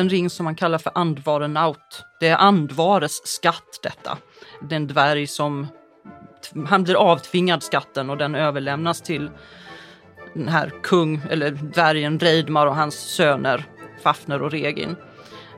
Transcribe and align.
En 0.00 0.08
ring 0.08 0.30
som 0.30 0.44
man 0.44 0.54
kallar 0.54 0.78
för 0.78 0.92
Andvarenaut. 0.94 2.04
Det 2.20 2.28
är 2.28 2.36
Andvares 2.36 3.26
skatt 3.26 3.80
detta. 3.82 4.18
Det 4.62 4.74
är 4.74 4.76
en 4.76 4.86
dvärg 4.86 5.26
som 5.26 5.66
han 6.68 6.84
blir 6.84 6.94
avtvingad 6.94 7.62
skatten 7.62 8.10
och 8.10 8.18
den 8.18 8.34
överlämnas 8.34 9.00
till 9.02 9.30
den 10.34 10.48
här 10.48 10.72
kung 10.82 11.22
eller 11.30 11.50
dvärgen 11.50 12.18
Reidmar 12.18 12.66
och 12.66 12.76
hans 12.76 12.94
söner 12.94 13.64
Fafner 14.02 14.42
och 14.42 14.50
Regin. 14.50 14.96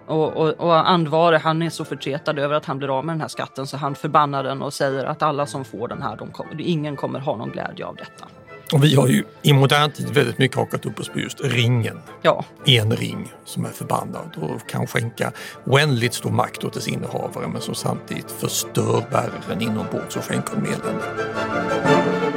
Och, 0.06 0.36
och, 0.36 0.48
och 0.48 0.90
Andvare 0.90 1.36
han 1.36 1.62
är 1.62 1.70
så 1.70 1.84
förtretad 1.84 2.38
över 2.38 2.54
att 2.54 2.66
han 2.66 2.78
blir 2.78 2.98
av 2.98 3.04
med 3.04 3.14
den 3.14 3.20
här 3.20 3.28
skatten 3.28 3.66
så 3.66 3.76
han 3.76 3.94
förbannar 3.94 4.44
den 4.44 4.62
och 4.62 4.72
säger 4.72 5.04
att 5.04 5.22
alla 5.22 5.46
som 5.46 5.64
får 5.64 5.88
den 5.88 6.02
här, 6.02 6.16
de 6.16 6.30
kommer, 6.30 6.60
ingen 6.60 6.96
kommer 6.96 7.20
ha 7.20 7.36
någon 7.36 7.50
glädje 7.50 7.86
av 7.86 7.96
detta. 7.96 8.26
Och 8.72 8.84
vi 8.84 8.94
har 8.94 9.08
ju 9.08 9.24
i 9.42 9.52
modern 9.52 9.90
tid 9.90 10.14
väldigt 10.14 10.38
mycket 10.38 10.56
hakat 10.56 10.86
upp 10.86 11.00
oss 11.00 11.08
på 11.08 11.18
just 11.18 11.40
ringen. 11.40 12.00
Ja. 12.22 12.44
En 12.66 12.96
ring 12.96 13.32
som 13.44 13.64
är 13.64 13.70
förbannad 13.70 14.36
och 14.36 14.68
kan 14.70 14.86
skänka 14.86 15.32
oändligt 15.64 16.14
stor 16.14 16.30
makt 16.30 16.64
åt 16.64 16.72
dess 16.72 16.88
innehavare 16.88 17.48
men 17.48 17.60
som 17.60 17.74
samtidigt 17.74 18.30
förstör 18.30 19.04
bäraren 19.10 19.62
inombords 19.62 20.16
och 20.16 20.24
skänker 20.24 20.54
dem 20.54 20.64
elände. 20.64 22.31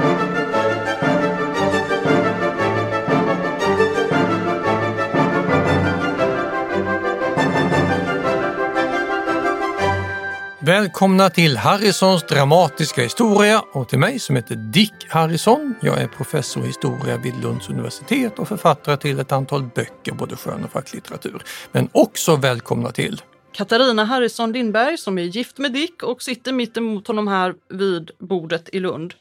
Välkomna 10.66 11.30
till 11.30 11.58
Harrisons 11.58 12.24
dramatiska 12.24 13.02
historia 13.02 13.64
och 13.74 13.90
till 13.90 14.00
mig 14.00 14.20
som 14.20 14.36
heter 14.36 14.56
Dick 14.56 14.94
Harrison. 15.10 15.76
Jag 15.82 16.02
är 16.02 16.08
professor 16.08 16.64
i 16.64 16.68
historia 16.68 17.18
vid 17.18 17.42
Lunds 17.42 17.70
universitet 17.70 18.40
och 18.40 18.48
författare 18.48 18.98
till 18.98 19.20
ett 19.20 19.32
antal 19.32 19.64
böcker, 19.64 20.12
både 20.12 20.36
skön 20.36 20.64
och 20.64 20.72
facklitteratur. 20.72 21.44
Men 21.72 21.90
också 21.92 22.36
välkomna 22.36 22.92
till 22.92 23.22
Katarina 23.52 24.04
Harrison 24.04 24.52
Lindberg 24.52 24.98
som 24.98 25.18
är 25.18 25.24
gift 25.24 25.58
med 25.58 25.74
Dick 25.74 26.04
och 26.04 26.22
sitter 26.22 26.54
mitt 26.54 26.78
emot 26.78 27.08
honom 27.08 27.28
här 27.28 27.54
vid 27.70 28.12
bordet 28.20 28.70
i 28.74 28.80
Lund. 28.80 29.14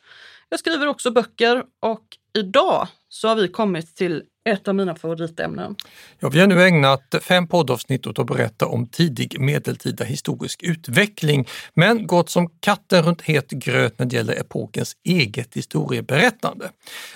Jag 0.49 0.59
skriver 0.59 0.87
också 0.87 1.11
böcker 1.11 1.63
och 1.83 2.05
idag 2.35 2.89
så 3.09 3.29
har 3.29 3.37
vi 3.37 3.49
kommit 3.49 3.97
till 3.97 4.23
ett 4.45 4.69
av 4.69 4.75
mina 4.75 4.95
favoritämnen. 4.95 5.77
Ja, 6.21 6.29
vi 6.29 6.41
har 6.41 6.47
nu 6.47 6.63
ägnat 6.63 7.15
fem 7.23 7.47
poddavsnitt 7.47 8.07
åt 8.07 8.19
att 8.19 8.27
berätta 8.27 8.67
om 8.67 8.87
tidig 8.87 9.41
medeltida 9.41 10.05
historisk 10.05 10.63
utveckling, 10.63 11.49
men 11.75 12.07
gått 12.07 12.31
som 12.31 12.49
katten 12.61 13.03
runt 13.03 13.23
het 13.23 13.51
gröt 13.51 13.99
när 13.99 14.07
det 14.07 14.17
gäller 14.17 14.41
epokens 14.41 14.97
eget 15.05 15.55
historieberättande. 15.55 16.71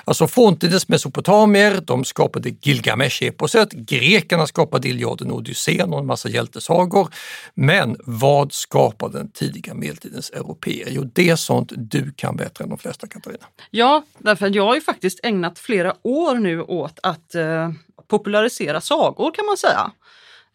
Alltså 0.04 0.26
forntidens 0.26 0.88
mesopotamier, 0.88 1.80
de 1.80 2.04
skapade 2.04 2.48
Gilgamesh-eposet, 2.48 3.72
grekerna 3.72 4.46
skapade 4.46 4.88
Iliaden 4.88 5.30
och 5.30 5.36
Odysseen 5.36 5.92
och 5.92 5.98
en 5.98 6.06
massa 6.06 6.28
hjältesagor. 6.28 7.08
Men 7.54 7.96
vad 8.04 8.52
skapade 8.52 9.18
den 9.18 9.30
tidiga 9.30 9.74
medeltidens 9.74 10.30
europeer? 10.30 10.88
Jo, 10.90 11.10
det 11.14 11.28
är 11.28 11.36
sånt 11.36 11.72
du 11.76 12.12
kan 12.16 12.36
bättre 12.36 12.64
än 12.64 12.70
de 12.70 12.78
flesta, 12.78 13.06
Katarina. 13.06 13.46
Ja, 13.70 14.04
därför 14.18 14.46
att 14.46 14.54
jag 14.54 14.64
har 14.64 14.74
ju 14.74 14.80
faktiskt 14.80 15.20
ägnat 15.22 15.58
flera 15.58 15.94
år 16.02 16.34
nu 16.34 16.62
åt 16.62 16.98
att 17.02 17.17
att 17.18 17.34
eh, 17.34 17.70
popularisera 18.08 18.80
sagor 18.80 19.32
kan 19.34 19.46
man 19.46 19.56
säga. 19.56 19.92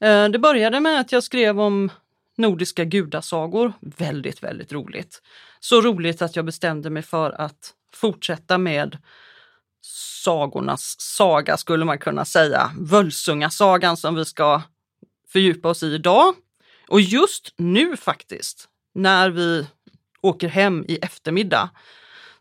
Eh, 0.01 0.29
det 0.29 0.39
började 0.39 0.79
med 0.79 0.99
att 0.99 1.11
jag 1.11 1.23
skrev 1.23 1.59
om 1.59 1.91
nordiska 2.37 2.83
gudasagor. 2.83 3.73
Väldigt, 3.81 4.43
väldigt 4.43 4.73
roligt. 4.73 5.21
Så 5.59 5.81
roligt 5.81 6.21
att 6.21 6.35
jag 6.35 6.45
bestämde 6.45 6.89
mig 6.89 7.03
för 7.03 7.41
att 7.41 7.73
fortsätta 7.93 8.57
med 8.57 8.97
sagornas 10.23 10.95
saga 10.99 11.57
skulle 11.57 11.85
man 11.85 11.97
kunna 11.97 12.25
säga. 12.25 12.71
Völsungasagan 12.79 13.97
som 13.97 14.15
vi 14.15 14.25
ska 14.25 14.61
fördjupa 15.29 15.69
oss 15.69 15.83
i 15.83 15.93
idag. 15.93 16.35
Och 16.87 17.01
just 17.01 17.53
nu 17.57 17.97
faktiskt, 17.97 18.67
när 18.95 19.29
vi 19.29 19.67
åker 20.21 20.47
hem 20.47 20.85
i 20.87 20.95
eftermiddag, 20.95 21.69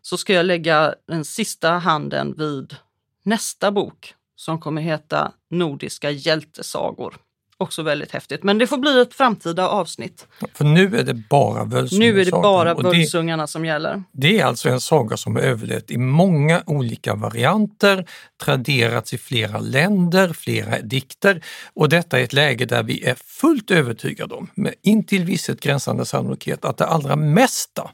så 0.02 0.16
ska 0.16 0.32
jag 0.32 0.46
lägga 0.46 0.94
den 1.08 1.24
sista 1.24 1.70
handen 1.70 2.34
vid 2.38 2.76
nästa 3.22 3.72
bok 3.72 4.14
som 4.36 4.60
kommer 4.60 4.82
heta 4.82 5.32
Nordiska 5.50 6.10
hjältesagor. 6.10 7.14
Också 7.56 7.82
väldigt 7.82 8.12
häftigt, 8.12 8.42
men 8.42 8.58
det 8.58 8.66
får 8.66 8.78
bli 8.78 9.00
ett 9.00 9.14
framtida 9.14 9.68
avsnitt. 9.68 10.26
För 10.54 10.64
nu 10.64 10.96
är 10.96 11.02
det 11.02 11.14
bara 11.14 11.64
Völsungasagan. 11.64 12.14
Nu 12.14 12.20
är 12.20 12.24
det 12.24 12.30
bara 12.30 12.74
Völsungarna 12.74 13.46
som 13.46 13.64
gäller. 13.64 14.02
Det 14.12 14.40
är 14.40 14.44
alltså 14.44 14.68
en 14.68 14.80
saga 14.80 15.16
som 15.16 15.36
har 15.36 15.42
överlevt 15.42 15.90
i 15.90 15.98
många 15.98 16.62
olika 16.66 17.14
varianter, 17.14 18.08
traderats 18.44 19.14
i 19.14 19.18
flera 19.18 19.58
länder, 19.58 20.32
flera 20.32 20.80
dikter 20.80 21.44
och 21.74 21.88
detta 21.88 22.20
är 22.20 22.24
ett 22.24 22.32
läge 22.32 22.64
där 22.64 22.82
vi 22.82 23.04
är 23.04 23.14
fullt 23.14 23.70
övertygade 23.70 24.34
om, 24.34 24.50
med 24.54 24.74
intill 24.82 25.24
visshet 25.24 25.60
gränsande 25.60 26.04
sannolikhet, 26.04 26.64
att 26.64 26.76
det 26.76 26.86
allra 26.86 27.16
mesta 27.16 27.90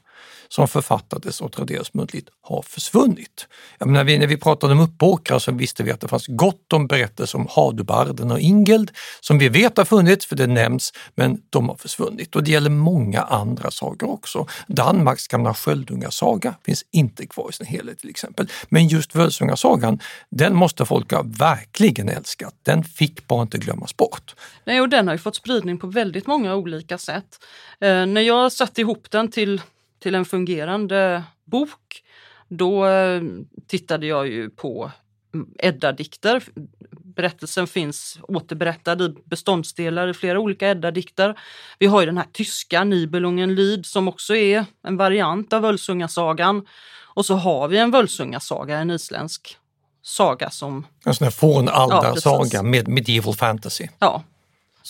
som 0.48 0.68
författades 0.68 1.40
och 1.40 1.52
traderades 1.52 1.94
muntligt 1.94 2.28
har 2.42 2.62
försvunnit. 2.62 3.46
Jag 3.78 3.88
menar, 3.88 4.04
när 4.04 4.26
vi 4.26 4.36
pratade 4.36 4.72
om 4.72 4.80
Uppåkra 4.80 5.40
så 5.40 5.52
visste 5.52 5.82
vi 5.82 5.90
att 5.90 6.00
det 6.00 6.08
fanns 6.08 6.26
gott 6.26 6.72
om 6.72 6.86
berättelser 6.86 7.38
om 7.38 7.46
Hadubarden 7.50 8.30
och 8.30 8.40
Ingeld 8.40 8.90
som 9.20 9.38
vi 9.38 9.48
vet 9.48 9.76
har 9.76 9.84
funnits, 9.84 10.26
för 10.26 10.36
det 10.36 10.46
nämns, 10.46 10.92
men 11.14 11.42
de 11.50 11.68
har 11.68 11.76
försvunnit. 11.76 12.36
Och 12.36 12.44
det 12.44 12.50
gäller 12.50 12.70
många 12.70 13.22
andra 13.22 13.70
sagor 13.70 14.10
också. 14.10 14.46
Danmarks 14.66 15.28
gamla 15.28 15.54
Sköldungasaga 15.54 16.54
finns 16.64 16.84
inte 16.90 17.26
kvar 17.26 17.50
i 17.50 17.52
sin 17.52 17.66
helhet 17.66 17.98
till 17.98 18.10
exempel. 18.10 18.48
Men 18.68 18.88
just 18.88 19.14
Völsungasagan, 19.14 20.00
den 20.30 20.54
måste 20.54 20.84
folk 20.84 21.12
ha 21.12 21.22
verkligen 21.26 22.08
älskat. 22.08 22.54
Den 22.62 22.84
fick 22.84 23.26
bara 23.26 23.42
inte 23.42 23.58
glömmas 23.58 23.96
bort. 23.96 24.34
Nej, 24.64 24.80
och 24.80 24.88
den 24.88 25.06
har 25.06 25.14
ju 25.14 25.18
fått 25.18 25.36
spridning 25.36 25.78
på 25.78 25.86
väldigt 25.86 26.26
många 26.26 26.54
olika 26.54 26.98
sätt. 26.98 27.44
Eh, 27.80 28.06
när 28.06 28.20
jag 28.20 28.52
satte 28.52 28.80
ihop 28.80 29.10
den 29.10 29.30
till 29.30 29.60
till 29.98 30.14
en 30.14 30.24
fungerande 30.24 31.24
bok, 31.44 32.02
då 32.48 32.86
eh, 32.86 33.22
tittade 33.66 34.06
jag 34.06 34.28
ju 34.28 34.50
på 34.50 34.90
mm, 35.34 35.48
Edda-dikter. 35.58 36.42
Berättelsen 36.90 37.66
finns 37.66 38.18
återberättad 38.22 39.02
i 39.02 39.14
beståndsdelar 39.24 40.08
i 40.08 40.14
flera 40.14 40.40
olika 40.40 40.68
Edda-dikter. 40.68 41.38
Vi 41.78 41.86
har 41.86 42.00
ju 42.00 42.06
den 42.06 42.18
här 42.18 42.26
tyska 42.32 42.84
Nibelungen 42.84 43.54
Lid 43.54 43.86
som 43.86 44.08
också 44.08 44.36
är 44.36 44.64
en 44.82 44.96
variant 44.96 45.52
av 45.52 45.62
Völsungasagan. 45.62 46.66
Och 47.14 47.26
så 47.26 47.34
har 47.34 47.68
vi 47.68 47.78
en 47.78 47.90
Völsungasaga, 47.90 48.78
en 48.78 48.90
isländsk 48.90 49.56
saga 50.02 50.50
som... 50.50 50.86
En 51.04 51.14
sån 51.14 51.24
här 51.24 51.30
fornaldarsaga 51.30 52.48
ja, 52.52 52.62
med 52.62 52.88
medieval 52.88 53.34
fantasy. 53.34 53.88
Ja. 53.98 54.22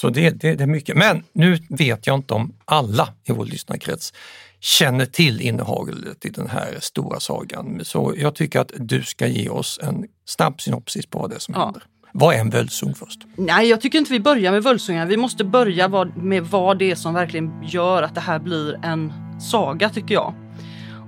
Så 0.01 0.11
det, 0.11 0.31
det, 0.31 0.55
det 0.55 0.65
är 0.65 0.69
mycket. 0.69 0.97
Men 0.97 1.25
nu 1.33 1.59
vet 1.69 2.07
jag 2.07 2.15
inte 2.19 2.35
om 2.35 2.55
alla 2.65 3.09
i 3.25 3.33
vår 3.33 3.45
lyssnarkrets 3.45 4.13
känner 4.61 5.07
till 5.07 5.41
innehållet 5.41 6.25
i 6.25 6.29
den 6.29 6.49
här 6.49 6.77
stora 6.81 7.21
sagan. 7.21 7.81
Så 7.85 8.15
jag 8.17 8.35
tycker 8.35 8.61
att 8.61 8.73
du 8.77 9.03
ska 9.03 9.27
ge 9.27 9.49
oss 9.49 9.81
en 9.83 10.05
snabb 10.25 10.61
synopsis 10.61 11.07
på 11.07 11.19
vad 11.19 11.31
det 11.31 11.37
är 11.37 11.41
som 11.41 11.55
ja. 11.55 11.65
händer. 11.65 11.83
Vad 12.13 12.35
är 12.35 12.39
en 12.39 12.51
völsung 12.51 12.95
först? 12.95 13.21
Nej, 13.37 13.69
jag 13.69 13.81
tycker 13.81 13.99
inte 13.99 14.13
vi 14.13 14.21
börjar 14.21 14.53
med 14.53 14.63
völsungar. 14.63 15.07
Vi 15.07 15.17
måste 15.17 15.45
börja 15.45 16.05
med 16.17 16.43
vad 16.43 16.79
det 16.79 16.91
är 16.91 16.95
som 16.95 17.15
verkligen 17.15 17.63
gör 17.63 18.03
att 18.03 18.15
det 18.15 18.21
här 18.21 18.39
blir 18.39 18.85
en 18.85 19.13
saga, 19.41 19.91
tycker 19.91 20.15
jag. 20.15 20.35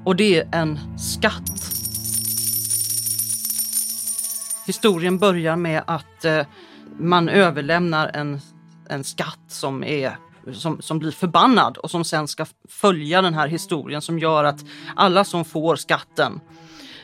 Och 0.04 0.16
det 0.16 0.36
är 0.36 0.48
en 0.52 0.78
skatt. 0.98 1.50
Historien 4.66 5.19
börjar 5.19 5.56
med 5.56 5.82
att 5.86 6.25
eh, 6.25 6.46
man 6.98 7.28
överlämnar 7.28 8.10
en, 8.14 8.40
en 8.90 9.04
skatt 9.04 9.44
som 9.48 9.84
är 9.84 10.16
som, 10.52 10.82
som 10.82 10.98
blir 10.98 11.10
förbannad 11.10 11.76
och 11.76 11.90
som 11.90 12.04
sen 12.04 12.28
ska 12.28 12.46
följa 12.69 13.22
den 13.22 13.34
här 13.34 13.48
historien 13.48 14.02
som 14.02 14.19
gör 14.19 14.44
att 14.44 14.64
alla 14.96 15.25
som 15.25 15.44
får 15.44 15.76
skatten, 15.76 16.40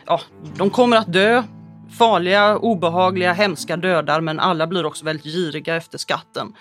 ja, 0.07 0.21
de 0.57 0.71
kommer 0.71 0.97
att 0.97 1.13
dö. 1.13 1.43
Farliga, 1.99 2.59
obehagliga, 2.59 3.33
hemska 3.33 3.77
dödar 3.77 4.21
men 4.21 4.41
alla 4.41 4.67
blir 4.67 4.87
också 4.87 5.05
väldigt 5.05 5.25
giriga 5.25 5.77
efter 5.77 5.99
skatten. 5.99 6.53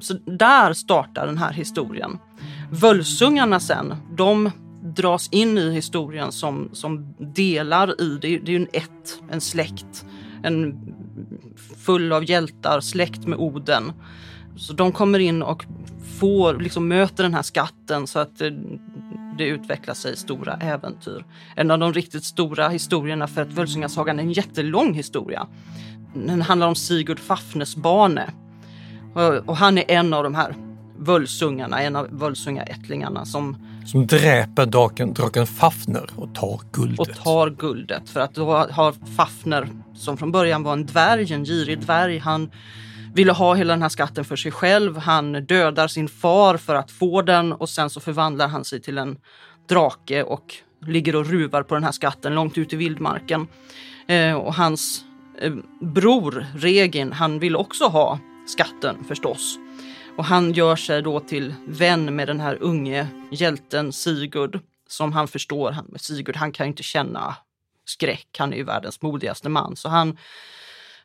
Så 0.00 0.14
där 0.14 0.72
startar 0.72 1.26
den 1.26 1.38
här 1.38 1.52
historien. 1.52 2.18
Völsungarna 2.70 3.60
sen, 3.60 3.94
de 4.16 4.50
dras 4.96 5.28
in 5.28 5.58
i 5.58 5.70
historien 5.72 6.32
som, 6.32 6.70
som 6.72 7.14
delar 7.18 8.00
i, 8.00 8.18
det, 8.20 8.38
det 8.38 8.52
är 8.52 8.58
ju 8.58 8.62
en 8.62 8.68
ett, 8.72 9.22
en 9.30 9.40
släkt, 9.40 10.06
en 10.42 10.78
full 11.84 12.12
av 12.12 12.30
hjältar, 12.30 12.80
släkt 12.80 13.26
med 13.26 13.38
Oden 13.38 13.92
så 14.58 14.72
de 14.72 14.92
kommer 14.92 15.18
in 15.18 15.42
och 15.42 15.64
får, 16.18 16.54
liksom 16.54 16.88
möter 16.88 17.22
den 17.22 17.34
här 17.34 17.42
skatten 17.42 18.06
så 18.06 18.18
att 18.18 18.38
det, 18.38 18.50
det 19.38 19.44
utvecklar 19.44 19.94
sig 19.94 20.16
stora 20.16 20.54
äventyr. 20.54 21.24
En 21.56 21.70
av 21.70 21.78
de 21.78 21.92
riktigt 21.92 22.24
stora 22.24 22.68
historierna 22.68 23.26
för 23.26 23.42
att 23.42 23.52
Völsungasagan 23.52 24.18
är 24.18 24.22
en 24.22 24.32
jättelång 24.32 24.94
historia. 24.94 25.46
Den 26.14 26.42
handlar 26.42 26.68
om 26.68 26.74
Sigurd 26.74 27.18
Fafnesbane. 27.18 28.30
Och, 29.14 29.48
och 29.48 29.56
han 29.56 29.78
är 29.78 29.84
en 29.90 30.14
av 30.14 30.24
de 30.24 30.34
här 30.34 30.54
Völsungarna, 30.98 31.82
en 31.82 31.96
av 31.96 32.08
Völsungaättlingarna 32.10 33.24
som 33.24 33.56
Som 33.86 34.06
dräper 34.06 34.66
draken, 34.66 35.12
draken 35.12 35.46
Fafner 35.46 36.10
och 36.16 36.34
tar 36.34 36.60
guldet. 36.72 36.98
och 36.98 37.14
tar 37.14 37.50
guldet. 37.50 38.10
För 38.10 38.20
att 38.20 38.34
då 38.34 38.56
har 38.70 38.94
Fafner, 39.16 39.68
som 39.94 40.16
från 40.16 40.32
början 40.32 40.62
var 40.62 40.72
en 40.72 40.86
dvärg, 40.86 41.32
en 41.32 41.44
girig 41.44 41.80
dvärg, 41.80 42.18
han 42.18 42.50
ville 43.18 43.32
ha 43.32 43.54
hela 43.54 43.72
den 43.72 43.82
här 43.82 43.88
skatten 43.88 44.24
för 44.24 44.36
sig 44.36 44.52
själv. 44.52 44.96
Han 44.96 45.32
dödar 45.32 45.88
sin 45.88 46.08
far 46.08 46.56
för 46.56 46.74
att 46.74 46.90
få 46.90 47.22
den 47.22 47.52
och 47.52 47.68
sen 47.68 47.90
så 47.90 48.00
förvandlar 48.00 48.48
han 48.48 48.64
sig 48.64 48.80
till 48.80 48.98
en 48.98 49.18
drake 49.68 50.22
och 50.22 50.54
ligger 50.86 51.16
och 51.16 51.26
ruvar 51.26 51.62
på 51.62 51.74
den 51.74 51.84
här 51.84 51.92
skatten 51.92 52.34
långt 52.34 52.58
ut 52.58 52.72
i 52.72 52.76
vildmarken. 52.76 53.46
Eh, 54.08 54.34
och 54.34 54.54
hans 54.54 55.04
eh, 55.40 55.52
bror 55.80 56.46
Regin, 56.56 57.12
han 57.12 57.38
vill 57.38 57.56
också 57.56 57.84
ha 57.84 58.18
skatten 58.46 59.04
förstås. 59.08 59.58
Och 60.16 60.24
han 60.24 60.52
gör 60.52 60.76
sig 60.76 61.02
då 61.02 61.20
till 61.20 61.54
vän 61.66 62.16
med 62.16 62.28
den 62.28 62.40
här 62.40 62.58
unge 62.60 63.06
hjälten 63.30 63.92
Sigurd 63.92 64.60
som 64.88 65.12
han 65.12 65.28
förstår. 65.28 65.72
Han, 65.72 65.94
Sigurd 65.96 66.36
han 66.36 66.52
kan 66.52 66.66
ju 66.66 66.68
inte 66.68 66.82
känna 66.82 67.36
skräck, 67.84 68.28
han 68.38 68.52
är 68.52 68.56
ju 68.56 68.64
världens 68.64 69.02
modigaste 69.02 69.48
man. 69.48 69.76
Så 69.76 69.88
han, 69.88 70.16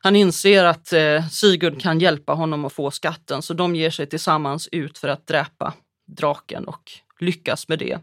han 0.04 0.16
inser 0.16 0.64
att 0.64 0.92
eh, 0.92 1.28
Sigurd 1.28 1.80
kan 1.80 1.98
hjälpa 1.98 2.32
honom 2.32 2.64
att 2.64 2.72
få 2.72 2.90
skatten 2.90 3.42
så 3.42 3.54
de 3.54 3.74
ger 3.74 3.90
sig 3.90 4.06
tillsammans 4.06 4.68
ut 4.72 4.98
för 4.98 5.08
att 5.08 5.26
dräpa 5.26 5.72
draken 6.06 6.64
och 6.64 6.92
lyckas 7.20 7.68
med 7.68 7.78
det. 7.78 7.98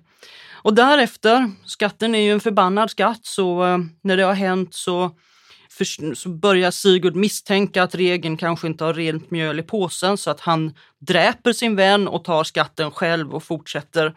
Och 0.51 0.73
därefter, 0.73 1.51
skatten 1.65 2.15
är 2.15 2.19
ju 2.19 2.31
en 2.31 2.39
förbannad 2.39 2.91
skatt 2.91 3.19
så 3.21 3.65
eh, 3.65 3.77
när 4.01 4.17
det 4.17 4.23
har 4.23 4.33
hänt 4.33 4.73
så 4.73 5.11
för, 5.69 6.15
så 6.15 6.29
börjar 6.29 6.71
Sigurd 6.71 7.15
misstänka 7.15 7.83
att 7.83 7.95
regeln 7.95 8.37
kanske 8.37 8.67
inte 8.67 8.83
har 8.83 8.93
rent 8.93 9.31
mjöl 9.31 9.59
i 9.59 9.63
påsen 9.63 10.17
så 10.17 10.31
att 10.31 10.39
han 10.39 10.73
dräper 10.99 11.53
sin 11.53 11.75
vän 11.75 12.07
och 12.07 12.23
tar 12.23 12.43
skatten 12.43 12.91
själv 12.91 13.35
och 13.35 13.43
fortsätter 13.43 14.15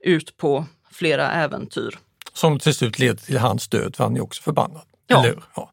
ut 0.00 0.36
på 0.36 0.66
flera 0.92 1.32
äventyr. 1.32 1.98
Som 2.32 2.58
till 2.58 2.74
slut 2.74 2.98
leder 2.98 3.16
till 3.16 3.38
hans 3.38 3.68
död 3.68 3.96
för 3.96 4.04
han 4.04 4.16
är 4.16 4.20
också 4.20 4.42
förbannad. 4.42 4.82
Ja. 5.06 5.26
Ja. 5.54 5.72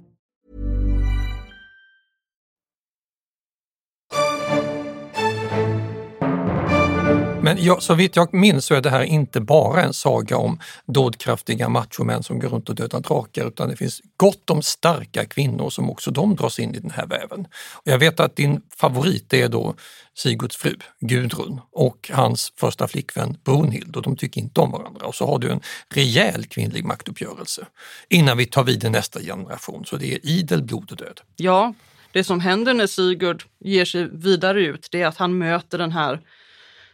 Men 7.55 7.63
jag, 7.63 7.83
så 7.83 7.93
vitt 7.93 8.15
jag 8.15 8.33
minns 8.33 8.65
så 8.65 8.75
är 8.75 8.81
det 8.81 8.89
här 8.89 9.03
inte 9.03 9.41
bara 9.41 9.83
en 9.83 9.93
saga 9.93 10.37
om 10.37 10.59
dådkraftiga 10.85 11.69
machomän 11.69 12.23
som 12.23 12.39
går 12.39 12.49
runt 12.49 12.69
och 12.69 12.75
dödar 12.75 12.99
drakar 12.99 13.47
utan 13.47 13.69
det 13.69 13.75
finns 13.75 14.01
gott 14.17 14.49
om 14.49 14.61
starka 14.61 15.25
kvinnor 15.25 15.69
som 15.69 15.89
också 15.89 16.11
de 16.11 16.35
dras 16.35 16.59
in 16.59 16.75
i 16.75 16.79
den 16.79 16.91
här 16.91 17.07
väven. 17.07 17.47
Och 17.73 17.91
jag 17.91 17.99
vet 17.99 18.19
att 18.19 18.35
din 18.35 18.61
favorit 18.75 19.33
är 19.33 19.49
då 19.49 19.75
Sigurds 20.13 20.55
fru 20.55 20.75
Gudrun 20.99 21.61
och 21.71 22.11
hans 22.13 22.53
första 22.59 22.87
flickvän 22.87 23.37
Brunhild 23.43 23.95
och 23.95 24.01
de 24.01 24.15
tycker 24.15 24.41
inte 24.41 24.61
om 24.61 24.71
varandra. 24.71 25.05
Och 25.05 25.15
så 25.15 25.25
har 25.27 25.39
du 25.39 25.51
en 25.51 25.61
rejäl 25.93 26.45
kvinnlig 26.45 26.85
maktuppgörelse 26.85 27.65
innan 28.09 28.37
vi 28.37 28.45
tar 28.45 28.63
vid 28.63 28.83
i 28.83 28.89
nästa 28.89 29.19
generation. 29.19 29.85
Så 29.85 29.97
det 29.97 30.13
är 30.13 30.25
idel 30.25 30.63
blod 30.63 30.91
och 30.91 30.97
död. 30.97 31.21
Ja, 31.35 31.73
det 32.11 32.23
som 32.23 32.39
händer 32.39 32.73
när 32.73 32.87
Sigurd 32.87 33.43
ger 33.59 33.85
sig 33.85 34.09
vidare 34.11 34.61
ut 34.61 34.87
det 34.91 35.01
är 35.01 35.07
att 35.07 35.17
han 35.17 35.37
möter 35.37 35.77
den 35.77 35.91
här 35.91 36.21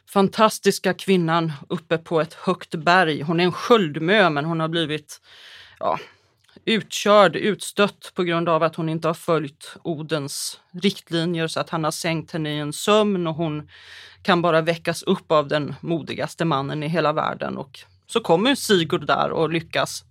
fantastiska 0.09 0.93
kvinnan 0.93 1.53
uppe 1.69 1.97
på 1.97 2.21
ett 2.21 2.33
högt 2.33 2.75
berg. 2.75 3.21
Hon 3.21 3.39
är 3.39 3.43
en 3.43 3.51
sköldmö 3.51 4.29
men 4.29 4.45
hon 4.45 4.59
har 4.59 4.67
blivit 4.67 5.21
ja, 5.79 5.99
utkörd, 6.65 7.35
utstött 7.35 8.11
på 8.15 8.23
grund 8.23 8.49
av 8.49 8.63
att 8.63 8.75
hon 8.75 8.89
inte 8.89 9.07
har 9.07 9.13
följt 9.13 9.77
Odens 9.83 10.59
riktlinjer 10.71 11.47
så 11.47 11.59
att 11.59 11.69
han 11.69 11.83
har 11.83 11.91
sänkt 11.91 12.31
henne 12.31 12.55
i 12.55 12.59
en 12.59 12.73
sömn 12.73 13.27
och 13.27 13.35
hon 13.35 13.69
kan 14.21 14.41
bara 14.41 14.61
väckas 14.61 15.03
upp 15.03 15.31
av 15.31 15.47
den 15.47 15.75
modigaste 15.81 16.45
mannen 16.45 16.83
i 16.83 16.87
hela 16.87 17.13
världen. 17.13 17.57
Och 17.57 17.79
så 18.07 18.19
kommer 18.19 18.55
Sigurd 18.55 19.07
där 19.07 19.31
och 19.31 19.49
lyckas 19.49 20.03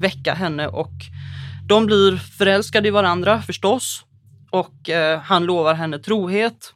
väcka 0.00 0.34
henne 0.34 0.68
och 0.68 0.92
de 1.68 1.86
blir 1.86 2.16
förälskade 2.16 2.88
i 2.88 2.90
varandra 2.90 3.42
förstås 3.42 4.04
och 4.50 4.90
eh, 4.90 5.20
han 5.20 5.44
lovar 5.44 5.74
henne 5.74 5.98
trohet. 5.98 6.74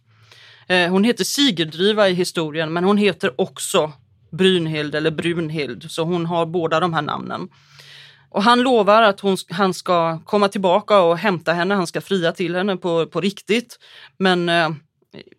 Eh, 0.67 0.91
hon 0.91 1.05
heter 1.05 1.25
Sigurdriva 1.25 2.09
i 2.09 2.15
historien 2.15 2.73
men 2.73 2.85
hon 2.85 2.97
heter 2.97 3.41
också 3.41 3.93
Brynhild 4.31 4.95
eller 4.95 5.11
Brunhild 5.11 5.91
så 5.91 6.05
hon 6.05 6.27
har 6.27 6.47
båda 6.47 6.81
de 6.81 6.95
här 6.95 7.03
namnen. 7.03 7.49
Och 8.31 8.43
han 8.43 8.63
lovar 8.63 9.03
att 9.03 9.21
hon, 9.21 9.37
han 9.51 9.75
ska 9.75 10.19
komma 10.19 10.49
tillbaka 10.49 11.01
och 11.01 11.19
hämta 11.19 11.53
henne, 11.53 11.75
han 11.75 11.87
ska 11.87 12.01
fria 12.01 12.33
till 12.33 12.57
henne 12.57 12.77
på, 12.77 13.07
på 13.07 13.21
riktigt. 13.21 13.79
Men 14.19 14.49
eh, 14.49 14.71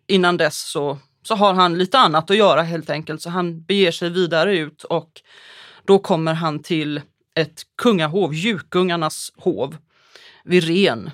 innan 0.06 0.36
dess 0.36 0.70
så, 0.70 0.98
så 1.22 1.34
har 1.34 1.54
han 1.54 1.78
lite 1.78 1.98
annat 1.98 2.30
att 2.30 2.36
göra 2.36 2.62
helt 2.62 2.90
enkelt 2.90 3.22
så 3.22 3.30
han 3.30 3.62
beger 3.62 3.92
sig 3.92 4.10
vidare 4.10 4.58
ut 4.58 4.84
och 4.84 5.10
då 5.84 5.98
kommer 5.98 6.34
han 6.34 6.62
till 6.62 7.00
ett 7.34 7.62
kungahov, 7.82 8.34
Jukungarnas 8.34 9.32
hov 9.36 9.76
vid 10.44 10.64
Ren. 10.64 11.10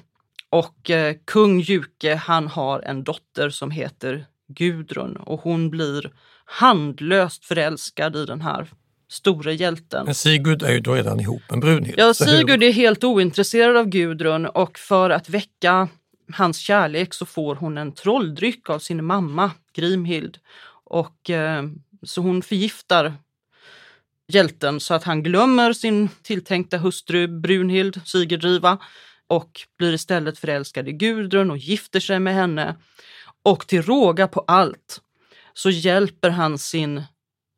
Och 0.50 0.90
eh, 0.90 1.16
kung 1.24 1.60
Juke 1.60 2.14
han 2.14 2.48
har 2.48 2.80
en 2.80 3.04
dotter 3.04 3.50
som 3.50 3.70
heter 3.70 4.26
Gudrun 4.48 5.16
och 5.16 5.40
hon 5.40 5.70
blir 5.70 6.12
handlöst 6.44 7.44
förälskad 7.44 8.16
i 8.16 8.24
den 8.24 8.40
här 8.40 8.68
store 9.08 9.54
hjälten. 9.54 10.04
Men 10.04 10.14
Sigurd 10.14 10.62
är 10.62 10.72
ju 10.72 10.80
då 10.80 10.94
redan 10.94 11.20
ihop 11.20 11.42
med 11.50 11.60
Brunhild. 11.60 11.98
Ja, 11.98 12.14
Sigurd 12.14 12.62
är 12.62 12.72
helt 12.72 13.04
ointresserad 13.04 13.76
av 13.76 13.86
Gudrun 13.86 14.46
och 14.46 14.78
för 14.78 15.10
att 15.10 15.28
väcka 15.28 15.88
hans 16.32 16.58
kärlek 16.58 17.14
så 17.14 17.26
får 17.26 17.54
hon 17.54 17.78
en 17.78 17.92
trolldryck 17.92 18.70
av 18.70 18.78
sin 18.78 19.04
mamma 19.04 19.50
Grimhild. 19.74 20.38
Och, 20.84 21.30
eh, 21.30 21.64
så 22.02 22.20
hon 22.20 22.42
förgiftar 22.42 23.14
hjälten 24.28 24.80
så 24.80 24.94
att 24.94 25.04
han 25.04 25.22
glömmer 25.22 25.72
sin 25.72 26.08
tilltänkta 26.22 26.78
hustru 26.78 27.26
Brunhild 27.26 28.00
Sigurdriva 28.04 28.78
och 29.30 29.60
blir 29.78 29.92
istället 29.92 30.38
förälskad 30.38 30.88
i 30.88 30.92
Gudrun 30.92 31.50
och 31.50 31.58
gifter 31.58 32.00
sig 32.00 32.18
med 32.18 32.34
henne. 32.34 32.76
Och 33.42 33.66
till 33.66 33.82
råga 33.82 34.28
på 34.28 34.40
allt 34.40 35.00
så 35.54 35.70
hjälper 35.70 36.30
han 36.30 36.58
sin 36.58 37.02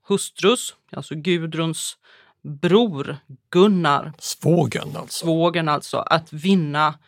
hustrus, 0.09 0.75
alltså 0.91 1.15
Gudruns 1.15 1.97
bror 2.43 3.17
Gunnar, 3.51 4.13
Svågen 4.19 4.97
alltså. 4.97 5.25
svågen 5.25 5.69
alltså, 5.69 5.97
att 5.97 6.33
vinna 6.33 6.99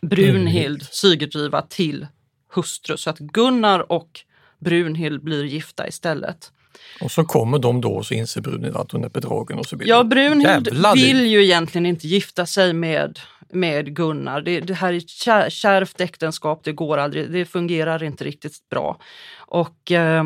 Brunhild 0.00 0.82
Sigurdriva 0.82 1.62
till 1.62 2.06
hustru. 2.54 2.96
Så 2.96 3.10
att 3.10 3.18
Gunnar 3.18 3.92
och 3.92 4.20
Brunhild 4.58 5.22
blir 5.22 5.44
gifta 5.44 5.88
istället. 5.88 6.52
Och 7.00 7.10
så 7.10 7.24
kommer 7.24 7.58
de 7.58 7.80
då 7.80 7.92
och 7.92 8.06
så 8.06 8.14
inser 8.14 8.40
Brunhild 8.40 8.76
att 8.76 8.92
hon 8.92 9.04
är 9.04 9.08
bedragen 9.08 9.58
och 9.58 9.66
så 9.66 9.76
blir 9.76 9.88
Ja, 9.88 10.02
det 10.02 10.08
Brunhild 10.08 10.68
vill 10.94 11.26
ju 11.26 11.44
egentligen 11.44 11.86
inte 11.86 12.06
gifta 12.06 12.46
sig 12.46 12.72
med, 12.72 13.18
med 13.52 13.96
Gunnar. 13.96 14.40
Det, 14.40 14.60
det 14.60 14.74
här 14.74 14.92
är 14.92 14.96
ett 14.96 15.08
kär, 15.08 15.50
kärvt 15.50 16.00
äktenskap, 16.00 16.60
det 16.64 16.72
går 16.72 16.98
aldrig, 16.98 17.30
det 17.30 17.44
fungerar 17.44 18.02
inte 18.02 18.24
riktigt 18.24 18.68
bra. 18.70 18.98
Och 19.36 19.92
eh, 19.92 20.24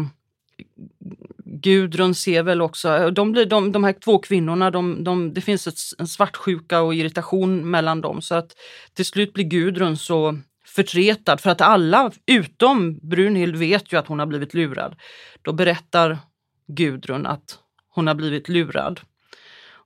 Gudrun 1.44 2.14
ser 2.14 2.42
väl 2.42 2.62
också, 2.62 3.10
de, 3.10 3.32
blir, 3.32 3.46
de, 3.46 3.72
de 3.72 3.84
här 3.84 3.92
två 3.92 4.18
kvinnorna, 4.18 4.70
de, 4.70 5.04
de, 5.04 5.34
det 5.34 5.40
finns 5.40 5.66
ett, 5.66 5.78
en 5.98 6.06
svartsjuka 6.06 6.80
och 6.80 6.94
irritation 6.94 7.70
mellan 7.70 8.00
dem 8.00 8.22
så 8.22 8.34
att 8.34 8.52
till 8.94 9.04
slut 9.04 9.32
blir 9.32 9.44
Gudrun 9.44 9.96
så 9.96 10.38
förtretad 10.66 11.40
för 11.40 11.50
att 11.50 11.60
alla 11.60 12.10
utom 12.26 12.98
Brunhild 13.02 13.56
vet 13.56 13.92
ju 13.92 13.98
att 13.98 14.06
hon 14.06 14.18
har 14.18 14.26
blivit 14.26 14.54
lurad. 14.54 14.94
Då 15.42 15.52
berättar 15.52 16.18
Gudrun 16.66 17.26
att 17.26 17.58
hon 17.88 18.06
har 18.06 18.14
blivit 18.14 18.48
lurad. 18.48 19.00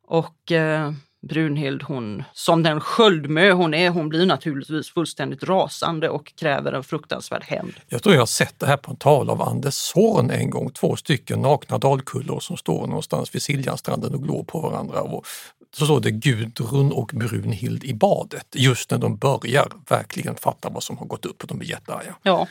Och 0.09 0.53
eh, 0.53 0.93
Brunhild, 1.29 1.83
hon, 1.83 2.25
som 2.33 2.63
den 2.63 2.81
sköldmö 2.81 3.53
hon 3.53 3.75
är, 3.75 3.91
hon 3.91 4.09
blir 4.09 4.27
naturligtvis 4.27 4.91
fullständigt 4.91 5.43
rasande 5.43 6.09
och 6.09 6.33
kräver 6.37 6.73
en 6.73 6.85
fruktansvärd 6.85 7.45
hämnd. 7.45 7.75
Jag 7.89 8.03
tror 8.03 8.15
jag 8.15 8.23
har 8.23 8.27
sett 8.27 8.59
det 8.59 8.67
här 8.67 8.77
på 8.77 8.91
en 8.91 8.97
tavla 8.97 9.33
av 9.33 9.43
Anders 9.43 9.75
Zorn 9.75 10.31
en 10.31 10.51
gång. 10.51 10.71
Två 10.71 10.97
stycken 10.97 11.43
nakna 11.43 11.79
dalkullor 11.79 12.41
som 12.41 12.57
står 12.57 12.87
någonstans 12.87 13.35
vid 13.35 13.43
Siljanstranden 13.43 14.15
och 14.15 14.23
glor 14.23 14.45
på 14.45 14.61
varandra. 14.61 15.01
Och 15.01 15.27
så 15.75 15.85
står 15.85 16.01
det 16.01 16.11
Gudrun 16.11 16.93
och 16.93 17.11
Brunhild 17.15 17.85
i 17.85 17.95
badet. 17.95 18.47
Just 18.55 18.91
när 18.91 18.99
de 18.99 19.17
börjar 19.17 19.69
verkligen 19.89 20.35
fatta 20.35 20.69
vad 20.71 20.83
som 20.83 20.99
har 20.99 21.07
gått 21.07 21.27
upp 21.27 21.43
och 21.43 21.49
de 21.49 21.61
är 21.61 21.65
jättearga. 21.65 22.15
Ja. 22.23 22.49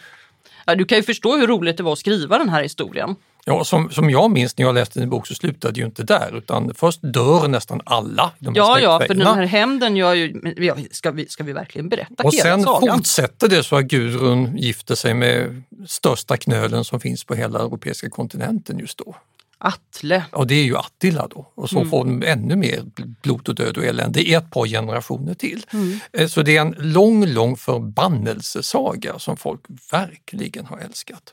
ja, 0.66 0.76
du 0.76 0.86
kan 0.86 0.98
ju 0.98 1.04
förstå 1.04 1.36
hur 1.36 1.48
roligt 1.48 1.78
det 1.78 1.84
var 1.84 1.94
att 1.94 2.00
skriva 2.00 2.38
den 2.38 2.50
här 2.50 2.64
historien. 2.64 3.16
Ja, 3.50 3.64
som, 3.64 3.90
som 3.92 4.10
jag 4.10 4.32
minns 4.32 4.58
när 4.58 4.66
jag 4.66 4.76
läste 4.76 5.00
din 5.00 5.10
bok 5.10 5.28
så 5.28 5.36
slutade 5.36 5.74
det 5.74 5.80
ju 5.80 5.86
inte 5.86 6.04
där 6.04 6.38
utan 6.38 6.74
först 6.74 7.00
dör 7.04 7.48
nästan 7.48 7.82
alla. 7.86 8.32
de 8.40 8.56
Ja, 8.56 8.80
ja, 8.80 9.00
för 9.08 9.14
den 9.14 9.28
här 9.28 9.46
hämnden 9.46 9.96
gör 9.96 10.14
ju... 10.14 10.54
Ja, 10.58 10.76
ska, 10.92 11.12
vi, 11.12 11.28
ska 11.30 11.44
vi 11.44 11.54
verkligen 11.54 11.90
berätta 11.90 12.24
Och 12.24 12.34
hela 12.34 12.44
sen 12.44 12.64
sagan? 12.64 12.98
fortsätter 12.98 13.48
det 13.48 13.64
så 13.64 13.76
att 13.76 13.86
Gudrun 13.86 14.58
gifter 14.58 14.96
sig 14.96 15.14
med 15.14 15.64
största 15.88 16.38
knölen 16.38 16.84
som 16.84 17.00
finns 17.00 17.24
på 17.24 17.36
hela 17.36 17.60
europeiska 17.60 18.10
kontinenten 18.10 18.80
just 18.80 18.98
då. 18.98 19.16
Atle. 19.58 20.24
Och 20.32 20.48
det 20.48 20.56
är 20.56 20.64
ju 20.64 20.78
Attila 20.78 21.28
då. 21.28 21.52
Och 21.56 21.70
så 21.70 21.78
Mm. 21.78 21.90
får 21.90 22.06
de 22.06 22.24
ännu 22.24 22.56
mer 22.56 22.84
blod 23.22 23.50
och 23.50 23.56
död 23.56 23.78
och 23.78 23.84
elände 23.84 24.22
i 24.22 24.34
ett 24.34 24.52
par 24.52 24.66
generationer 24.68 25.34
till. 25.34 25.66
Mm. 25.74 26.00
Eh, 26.14 26.28
Så 26.28 26.42
det 26.42 26.58
är 26.58 26.62
en 26.62 26.76
lång, 26.78 27.26
lång 27.26 27.58
förbannelsesaga 27.58 29.20
som 29.20 29.38
folk 29.38 29.60
verkligen 29.92 30.66
har 30.66 30.78
älskat. 30.78 31.24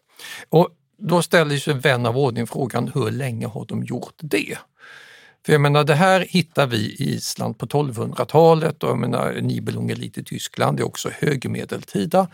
Och 0.49 0.69
då 0.99 1.23
ställer 1.23 1.57
sig 1.57 1.75
vän 1.75 2.07
av 2.07 2.19
ordning 2.19 2.47
frågan, 2.47 2.91
hur 2.95 3.11
länge 3.11 3.47
har 3.47 3.67
de 3.67 3.85
gjort 3.85 4.15
det? 4.17 4.59
För 5.47 5.53
jag 5.53 5.61
menar, 5.61 5.85
det 5.85 5.95
här 5.95 6.21
hittar 6.21 6.67
vi 6.67 6.77
i 6.77 7.15
Island 7.15 7.59
på 7.59 7.67
1200-talet 7.67 8.83
och 8.83 8.91
jag 8.91 8.99
menar, 8.99 9.33
Nibelungen 9.41 9.99
lite 9.99 10.21
i 10.21 10.25
Tyskland, 10.25 10.77
det 10.77 10.83
är 10.83 10.87
också 10.87 11.11
högmedeltida. 11.13 12.29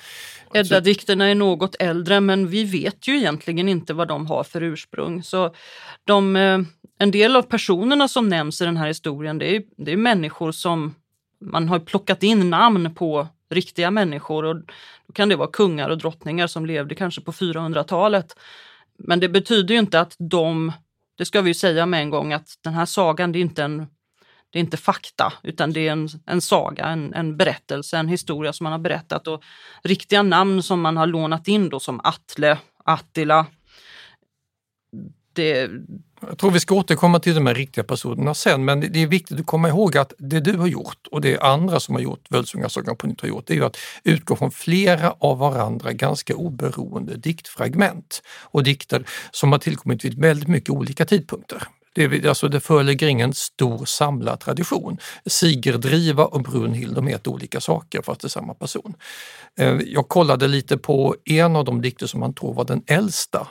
Edda-dikterna 0.54 1.24
är 1.24 1.34
något 1.34 1.76
äldre 1.78 2.20
men 2.20 2.48
vi 2.48 2.64
vet 2.64 3.08
ju 3.08 3.16
egentligen 3.16 3.68
inte 3.68 3.94
vad 3.94 4.08
de 4.08 4.26
har 4.26 4.44
för 4.44 4.62
ursprung. 4.62 5.22
Så 5.22 5.54
de, 6.04 6.36
eh, 6.36 6.60
en 6.98 7.10
del 7.10 7.36
av 7.36 7.42
personerna 7.42 8.08
som 8.08 8.28
nämns 8.28 8.60
i 8.60 8.64
den 8.64 8.76
här 8.76 8.88
historien 8.88 9.38
det 9.38 9.56
är, 9.56 9.62
det 9.76 9.92
är 9.92 9.96
människor 9.96 10.52
som 10.52 10.94
man 11.40 11.68
har 11.68 11.78
plockat 11.78 12.22
in 12.22 12.50
namn 12.50 12.94
på 12.94 13.28
riktiga 13.50 13.90
människor 13.90 14.44
och 14.44 14.56
då 15.06 15.12
kan 15.12 15.28
det 15.28 15.36
vara 15.36 15.50
kungar 15.50 15.90
och 15.90 15.98
drottningar 15.98 16.46
som 16.46 16.66
levde 16.66 16.94
kanske 16.94 17.20
på 17.20 17.32
400-talet. 17.32 18.36
Men 18.98 19.20
det 19.20 19.28
betyder 19.28 19.74
ju 19.74 19.80
inte 19.80 20.00
att 20.00 20.16
de, 20.18 20.72
det 21.18 21.24
ska 21.24 21.40
vi 21.40 21.50
ju 21.50 21.54
säga 21.54 21.86
med 21.86 22.02
en 22.02 22.10
gång, 22.10 22.32
att 22.32 22.48
den 22.64 22.74
här 22.74 22.86
sagan 22.86 23.32
det 23.32 23.38
är 23.38 23.40
inte 23.40 23.64
en 23.64 23.86
det 24.52 24.58
är 24.58 24.60
inte 24.60 24.76
fakta, 24.76 25.32
utan 25.42 25.72
det 25.72 25.88
är 25.88 25.92
en, 25.92 26.08
en 26.26 26.40
saga, 26.40 26.86
en, 26.86 27.14
en 27.14 27.36
berättelse, 27.36 27.98
en 27.98 28.08
historia 28.08 28.52
som 28.52 28.64
man 28.64 28.72
har 28.72 28.78
berättat. 28.78 29.28
Och 29.28 29.42
riktiga 29.82 30.22
namn 30.22 30.62
som 30.62 30.80
man 30.80 30.96
har 30.96 31.06
lånat 31.06 31.48
in 31.48 31.68
då 31.68 31.80
som 31.80 32.00
Atle, 32.04 32.58
Attila. 32.84 33.46
Det, 35.40 35.70
Jag 36.28 36.38
tror 36.38 36.50
vi 36.50 36.60
ska 36.60 36.74
återkomma 36.74 37.20
till 37.20 37.34
de 37.34 37.46
här 37.46 37.54
riktiga 37.54 37.84
personerna 37.84 38.34
sen, 38.34 38.64
men 38.64 38.80
det 38.80 39.02
är 39.02 39.06
viktigt 39.06 39.40
att 39.40 39.46
komma 39.46 39.68
ihåg 39.68 39.96
att 39.96 40.12
det 40.18 40.40
du 40.40 40.56
har 40.56 40.66
gjort 40.66 41.06
och 41.10 41.20
det 41.20 41.38
andra 41.40 41.80
som 41.80 41.94
har 41.94 42.02
gjort 42.02 42.26
Völsungasagan 42.30 42.96
på 42.96 43.06
nytt 43.06 43.20
har 43.20 43.28
gjort, 43.28 43.46
det 43.46 43.52
är 43.52 43.56
ju 43.56 43.64
att 43.64 43.76
utgå 44.04 44.36
från 44.36 44.50
flera 44.50 45.10
av 45.20 45.38
varandra 45.38 45.92
ganska 45.92 46.34
oberoende 46.36 47.16
diktfragment 47.16 48.22
och 48.42 48.62
dikter 48.64 49.04
som 49.30 49.52
har 49.52 49.58
tillkommit 49.58 50.04
vid 50.04 50.18
väldigt 50.20 50.48
mycket 50.48 50.70
olika 50.70 51.04
tidpunkter. 51.04 51.62
Det, 51.94 52.04
är- 52.04 52.28
alltså 52.28 52.48
det 52.48 52.60
föreligger 52.60 53.06
ingen 53.08 53.32
stor 53.34 53.84
samlad 53.84 54.40
tradition. 54.40 54.98
Sigurdriva 55.26 56.24
och 56.24 56.42
Brunhild 56.42 56.94
de 56.94 57.06
heter 57.06 57.30
olika 57.30 57.60
saker 57.60 58.02
fast 58.02 58.20
det 58.20 58.26
är 58.26 58.28
samma 58.28 58.54
person. 58.54 58.94
Eh, 59.58 59.78
jag 59.86 60.08
kollade 60.08 60.48
lite 60.48 60.78
på 60.78 61.16
en 61.24 61.56
av 61.56 61.64
de 61.64 61.82
dikter 61.82 62.06
som 62.06 62.20
man 62.20 62.34
tror 62.34 62.54
var 62.54 62.64
den 62.64 62.82
äldsta 62.86 63.48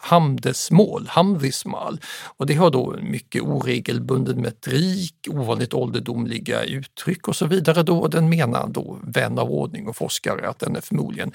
Hamdesmål, 0.00 1.06
Hamdismal. 1.08 2.00
Och 2.36 2.46
det 2.46 2.54
har 2.54 2.70
då 2.70 2.96
mycket 3.02 3.42
oregelbunden 3.42 4.40
metrik, 4.40 5.14
ovanligt 5.30 5.74
ålderdomliga 5.74 6.62
uttryck 6.62 7.28
och 7.28 7.36
så 7.36 7.46
vidare. 7.46 7.82
Då. 7.82 7.98
Och 7.98 8.10
den 8.10 8.28
menar 8.28 8.68
då 8.68 8.98
vän 9.02 9.38
av 9.38 9.50
ordning 9.50 9.88
och 9.88 9.96
forskare 9.96 10.48
att 10.48 10.58
den 10.58 10.76
är 10.76 10.80
förmodligen 10.80 11.32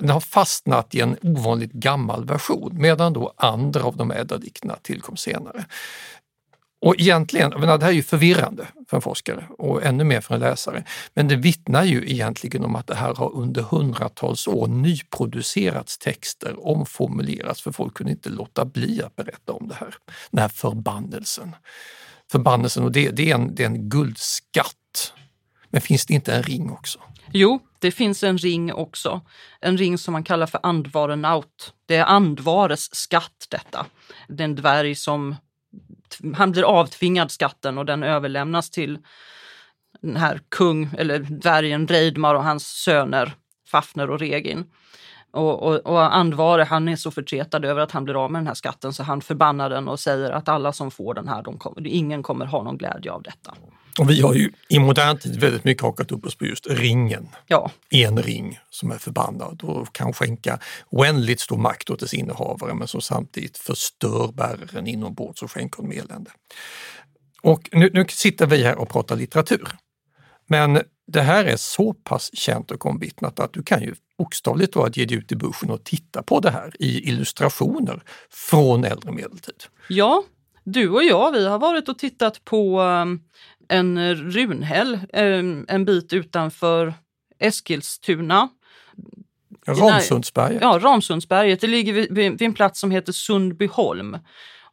den 0.00 0.10
har 0.10 0.20
fastnat 0.20 0.94
i 0.94 1.00
en 1.00 1.16
ovanligt 1.22 1.72
gammal 1.72 2.24
version 2.24 2.70
medan 2.74 3.12
då 3.12 3.34
andra 3.36 3.82
av 3.82 3.96
de 3.96 4.10
ädla 4.10 4.38
dikterna 4.38 4.76
tillkom 4.82 5.16
senare. 5.16 5.64
Och 6.80 6.94
egentligen, 6.98 7.50
jag 7.50 7.60
menar, 7.60 7.78
det 7.78 7.84
här 7.84 7.92
är 7.92 7.96
ju 7.96 8.02
förvirrande 8.02 8.66
för 8.88 8.96
en 8.96 9.02
forskare 9.02 9.48
och 9.58 9.84
ännu 9.84 10.04
mer 10.04 10.20
för 10.20 10.34
en 10.34 10.40
läsare. 10.40 10.84
Men 11.14 11.28
det 11.28 11.36
vittnar 11.36 11.84
ju 11.84 12.10
egentligen 12.10 12.64
om 12.64 12.76
att 12.76 12.86
det 12.86 12.94
här 12.94 13.14
har 13.14 13.34
under 13.34 13.62
hundratals 13.62 14.46
år 14.46 14.66
nyproducerats 14.66 15.98
texter, 15.98 16.66
omformulerats 16.66 17.62
för 17.62 17.72
folk 17.72 17.94
kunde 17.94 18.12
inte 18.12 18.28
låta 18.28 18.64
bli 18.64 19.02
att 19.02 19.16
berätta 19.16 19.52
om 19.52 19.68
det 19.68 19.74
här. 19.74 19.94
Den 20.30 20.40
här 20.40 20.48
förbannelsen. 20.48 21.56
Förbannelsen 22.30 22.84
och 22.84 22.92
det, 22.92 23.10
det, 23.10 23.30
är, 23.30 23.34
en, 23.34 23.54
det 23.54 23.62
är 23.62 23.66
en 23.66 23.88
guldskatt. 23.88 25.12
Men 25.70 25.80
finns 25.80 26.06
det 26.06 26.14
inte 26.14 26.34
en 26.34 26.42
ring 26.42 26.70
också? 26.70 26.98
jo, 27.32 27.60
det 27.78 27.90
finns 27.90 28.22
en 28.22 28.38
ring 28.38 28.72
också. 28.72 29.20
En 29.60 29.78
ring 29.78 29.98
som 29.98 30.12
man 30.12 30.24
kallar 30.24 30.46
för 30.46 30.60
Andvarenaut. 30.62 31.74
Det 31.86 31.96
är 31.96 32.04
Andvares 32.04 32.94
skatt 32.94 33.46
detta. 33.50 33.86
Det 34.28 34.42
är 34.42 34.44
en 34.44 34.54
dvärg 34.54 34.94
som 34.94 35.36
han 36.36 36.52
blir 36.52 36.62
avtvingad 36.62 37.30
skatten 37.30 37.78
och 37.78 37.86
den 37.86 38.02
överlämnas 38.02 38.70
till 38.70 38.98
den 40.00 40.16
här 40.16 40.40
kung 40.48 40.90
eller 40.98 41.18
dvärgen 41.18 41.86
Reidmar 41.86 42.34
och 42.34 42.44
hans 42.44 42.66
söner 42.66 43.32
Fafner 43.70 44.10
och 44.10 44.18
Regin. 44.18 44.64
Och, 45.30 45.62
och, 45.62 45.76
och 45.86 46.16
Andvare 46.16 46.62
han 46.62 46.88
är 46.88 46.96
så 46.96 47.10
förtretad 47.10 47.64
över 47.64 47.80
att 47.80 47.92
han 47.92 48.04
blir 48.04 48.24
av 48.24 48.32
med 48.32 48.40
den 48.40 48.46
här 48.46 48.54
skatten 48.54 48.92
så 48.92 49.02
han 49.02 49.20
förbannar 49.20 49.70
den 49.70 49.88
och 49.88 50.00
säger 50.00 50.30
att 50.30 50.48
alla 50.48 50.72
som 50.72 50.90
får 50.90 51.14
den 51.14 51.28
här, 51.28 51.42
de 51.42 51.58
kommer, 51.58 51.86
ingen 51.86 52.22
kommer 52.22 52.46
ha 52.46 52.62
någon 52.62 52.78
glädje 52.78 53.12
av 53.12 53.22
detta. 53.22 53.54
Och 53.98 54.10
vi 54.10 54.20
har 54.20 54.34
ju 54.34 54.52
i 54.68 54.78
modern 54.78 55.18
tid 55.18 55.40
väldigt 55.40 55.64
mycket 55.64 55.82
hakat 55.82 56.12
upp 56.12 56.26
oss 56.26 56.34
på 56.34 56.46
just 56.46 56.66
ringen. 56.66 57.28
Ja, 57.46 57.70
En 57.90 58.22
ring 58.22 58.58
som 58.70 58.90
är 58.90 58.98
förbannad 58.98 59.62
och 59.62 59.92
kan 59.94 60.12
skänka 60.12 60.58
oändligt 60.90 61.40
stor 61.40 61.56
makt 61.56 61.90
åt 61.90 62.00
dess 62.00 62.14
innehavare 62.14 62.74
men 62.74 62.88
som 62.88 63.00
samtidigt 63.00 63.58
förstör 63.58 64.32
bäraren 64.32 64.86
inombords 64.86 65.42
och 65.42 65.52
skänker 65.52 65.76
honom 65.76 65.92
elände. 65.92 66.30
Och 67.42 67.68
nu, 67.72 67.90
nu 67.94 68.04
sitter 68.08 68.46
vi 68.46 68.62
här 68.62 68.78
och 68.78 68.88
pratar 68.88 69.16
litteratur. 69.16 69.68
Men 70.46 70.80
det 71.06 71.20
här 71.20 71.44
är 71.44 71.56
så 71.56 71.94
pass 71.94 72.30
känt 72.32 72.70
och 72.70 72.86
omvittnat 72.86 73.40
att 73.40 73.52
du 73.52 73.62
kan 73.62 73.82
ju 73.82 73.94
bokstavligt 74.18 74.72
talat 74.72 74.96
ge 74.96 75.04
dig 75.04 75.16
ut 75.16 75.32
i 75.32 75.36
buschen 75.36 75.70
och 75.70 75.84
titta 75.84 76.22
på 76.22 76.40
det 76.40 76.50
här 76.50 76.72
i 76.78 77.08
illustrationer 77.08 78.02
från 78.30 78.84
äldre 78.84 79.12
medeltid. 79.12 79.64
Ja, 79.88 80.22
du 80.64 80.88
och 80.88 81.04
jag, 81.04 81.32
vi 81.32 81.46
har 81.46 81.58
varit 81.58 81.88
och 81.88 81.98
tittat 81.98 82.44
på 82.44 82.82
en 83.68 84.14
runhäll 84.14 84.98
um, 85.12 85.66
en 85.68 85.84
bit 85.84 86.12
utanför 86.12 86.94
Eskilstuna. 87.38 88.48
Ramsundsberget. 89.66 90.62
Ja, 90.62 90.78
Ramsundsberget. 90.82 91.60
Det 91.60 91.66
ligger 91.66 92.14
vid 92.14 92.42
en 92.42 92.54
plats 92.54 92.80
som 92.80 92.90
heter 92.90 93.12
Sundbyholm. 93.12 94.18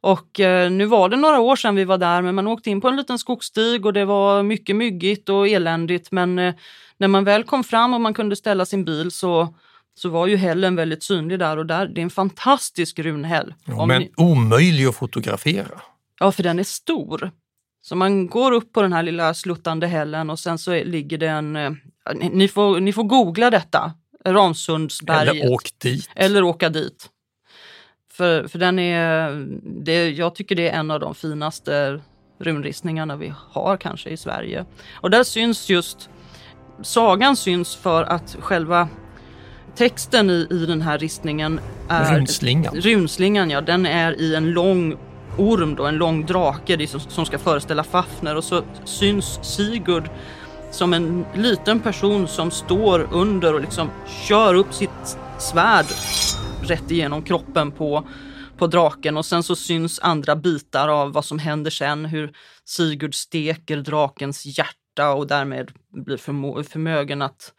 Och 0.01 0.39
eh, 0.39 0.71
nu 0.71 0.85
var 0.85 1.09
det 1.09 1.17
några 1.17 1.39
år 1.39 1.55
sedan 1.55 1.75
vi 1.75 1.83
var 1.83 1.97
där, 1.97 2.21
men 2.21 2.35
man 2.35 2.47
åkte 2.47 2.69
in 2.69 2.81
på 2.81 2.87
en 2.87 2.95
liten 2.95 3.19
skogsstig 3.19 3.85
och 3.85 3.93
det 3.93 4.05
var 4.05 4.43
mycket 4.43 4.75
myggigt 4.75 5.29
och 5.29 5.47
eländigt. 5.47 6.11
Men 6.11 6.39
eh, 6.39 6.53
när 6.97 7.07
man 7.07 7.23
väl 7.23 7.43
kom 7.43 7.63
fram 7.63 7.93
och 7.93 8.01
man 8.01 8.13
kunde 8.13 8.35
ställa 8.35 8.65
sin 8.65 8.85
bil 8.85 9.11
så, 9.11 9.55
så 9.95 10.09
var 10.09 10.27
ju 10.27 10.35
hällen 10.35 10.75
väldigt 10.75 11.03
synlig 11.03 11.39
där 11.39 11.57
och 11.57 11.65
där, 11.65 11.87
det 11.87 12.01
är 12.01 12.03
en 12.03 12.09
fantastisk 12.09 12.99
runhäll. 12.99 13.53
Ja, 13.65 13.85
men 13.85 14.01
ni... 14.01 14.11
omöjlig 14.17 14.85
att 14.85 14.95
fotografera. 14.95 15.81
Ja, 16.19 16.31
för 16.31 16.43
den 16.43 16.59
är 16.59 16.63
stor. 16.63 17.31
Så 17.87 17.95
man 17.95 18.27
går 18.27 18.51
upp 18.51 18.73
på 18.73 18.81
den 18.81 18.93
här 18.93 19.03
lilla 19.03 19.33
sluttande 19.33 19.87
hällen 19.87 20.29
och 20.29 20.39
sen 20.39 20.57
så 20.57 20.83
ligger 20.83 21.17
det 21.17 21.27
en... 21.27 21.55
Eh, 21.55 21.71
ni, 22.31 22.47
får, 22.47 22.79
ni 22.79 22.93
får 22.93 23.03
googla 23.03 23.49
detta, 23.49 23.93
Ramsundsberget. 24.25 25.35
Eller 25.35 25.53
åk 25.53 25.69
dit. 25.77 26.09
Eller 26.15 26.43
åka 26.43 26.69
dit. 26.69 27.09
För, 28.11 28.47
för 28.47 28.59
den 28.59 28.79
är, 28.79 29.31
det, 29.83 30.09
jag 30.09 30.35
tycker 30.35 30.55
det 30.55 30.69
är 30.69 30.79
en 30.79 30.91
av 30.91 30.99
de 30.99 31.15
finaste 31.15 32.01
runristningarna 32.39 33.15
vi 33.15 33.33
har 33.49 33.77
kanske 33.77 34.09
i 34.09 34.17
Sverige. 34.17 34.65
Och 34.93 35.09
där 35.09 35.23
syns 35.23 35.69
just, 35.69 36.09
sagan 36.81 37.35
syns 37.35 37.75
för 37.75 38.03
att 38.03 38.37
själva 38.39 38.87
texten 39.75 40.29
i, 40.29 40.47
i 40.51 40.65
den 40.65 40.81
här 40.81 40.97
ristningen 40.97 41.59
är... 41.89 42.15
Runslingan. 42.15 42.75
Runslingan 42.75 43.49
ja, 43.49 43.61
den 43.61 43.85
är 43.85 44.21
i 44.21 44.35
en 44.35 44.51
lång 44.51 44.97
orm 45.37 45.75
då, 45.75 45.85
en 45.85 45.97
lång 45.97 46.25
drake 46.25 46.87
som, 46.87 46.99
som 46.99 47.25
ska 47.25 47.39
föreställa 47.39 47.83
Fafner. 47.83 48.35
Och 48.35 48.43
så 48.43 48.63
syns 48.85 49.39
Sigurd 49.43 50.09
som 50.71 50.93
en 50.93 51.25
liten 51.35 51.79
person 51.79 52.27
som 52.27 52.51
står 52.51 53.07
under 53.11 53.53
och 53.53 53.61
liksom 53.61 53.89
kör 54.27 54.53
upp 54.53 54.73
sitt 54.73 55.17
svärd 55.39 55.85
rätt 56.61 56.91
igenom 56.91 57.21
kroppen 57.21 57.71
på, 57.71 58.07
på 58.57 58.67
draken. 58.67 59.17
Och 59.17 59.25
sen 59.25 59.43
så 59.43 59.55
syns 59.55 59.99
andra 59.99 60.35
bitar 60.35 60.87
av 60.87 61.13
vad 61.13 61.25
som 61.25 61.39
händer 61.39 61.71
sen, 61.71 62.05
hur 62.05 62.31
Sigurd 62.65 63.15
steker 63.15 63.77
drakens 63.77 64.45
hjärta 64.45 65.13
och 65.13 65.27
därmed 65.27 65.71
blir 66.05 66.17
förmögen 66.63 67.21
att 67.21 67.53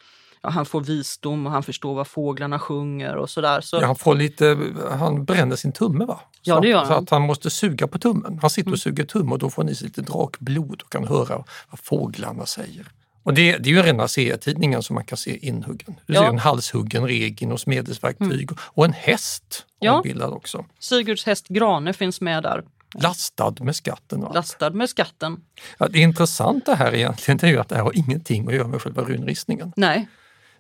han 0.51 0.67
får 0.67 0.81
visdom 0.81 1.47
och 1.47 1.53
han 1.53 1.63
förstår 1.63 1.95
vad 1.95 2.07
fåglarna 2.07 2.59
sjunger 2.59 3.17
och 3.17 3.31
sådär. 3.31 3.61
Så... 3.61 3.77
Ja, 3.77 3.87
han, 3.87 3.97
får 3.97 4.15
lite, 4.15 4.59
han 4.91 5.25
bränner 5.25 5.57
sin 5.57 5.73
tumme 5.73 6.05
va? 6.05 6.21
Så, 6.33 6.51
ja, 6.51 6.61
det 6.61 6.69
gör 6.69 6.79
han. 6.79 6.87
så 6.87 6.93
att 6.93 7.11
han 7.11 7.23
måste 7.23 7.51
suga 7.51 7.87
på 7.87 7.99
tummen. 7.99 8.39
Han 8.41 8.51
sitter 8.51 8.69
och 8.69 8.69
mm. 8.69 8.79
suger 8.79 9.05
tumme 9.05 9.33
och 9.33 9.39
då 9.39 9.51
får 9.51 9.65
ni 9.65 9.75
lite 9.83 10.03
drakblod 10.03 10.83
och 10.83 10.93
kan 10.93 11.07
höra 11.07 11.45
vad 11.71 11.81
fåglarna 11.83 12.47
säger. 12.47 12.87
Och 13.23 13.35
det, 13.35 13.57
det 13.59 13.71
är 13.71 13.75
ju 13.75 13.83
rena 13.83 14.09
serietidningen 14.09 14.83
som 14.83 14.95
man 14.95 15.05
kan 15.05 15.19
se 15.19 15.47
inhuggen. 15.47 15.95
Du 16.07 16.15
ja. 16.15 16.21
ser 16.21 16.29
en 16.29 16.39
halshuggen 16.39 17.07
Regin 17.07 17.53
och 17.53 17.61
smedesverktyg 17.61 18.51
mm. 18.51 18.57
och 18.61 18.85
en 18.85 18.93
häst 18.93 19.67
ja. 19.79 19.93
avbildad 19.93 20.33
också. 20.33 20.65
Sigurds 20.79 21.27
häst 21.27 21.49
Grane 21.49 21.93
finns 21.93 22.21
med 22.21 22.43
där. 22.43 22.65
Lastad 22.95 23.55
med 23.61 23.77
skatten. 23.77 24.21
Va? 24.21 24.33
Lastad 24.35 24.71
med 24.71 24.91
skatten. 24.91 25.41
Ja, 25.79 25.89
det 25.89 25.99
intressanta 25.99 26.75
här 26.75 26.95
egentligen 26.95 27.41
är 27.43 27.49
ju 27.49 27.59
att 27.59 27.69
det 27.69 27.77
här 27.77 27.83
har 27.83 27.97
ingenting 27.97 28.49
att 28.49 28.55
göra 28.55 28.69
med 28.69 28.83
själva 28.83 29.03
runristningen. 29.03 29.73
Nej. 29.77 30.09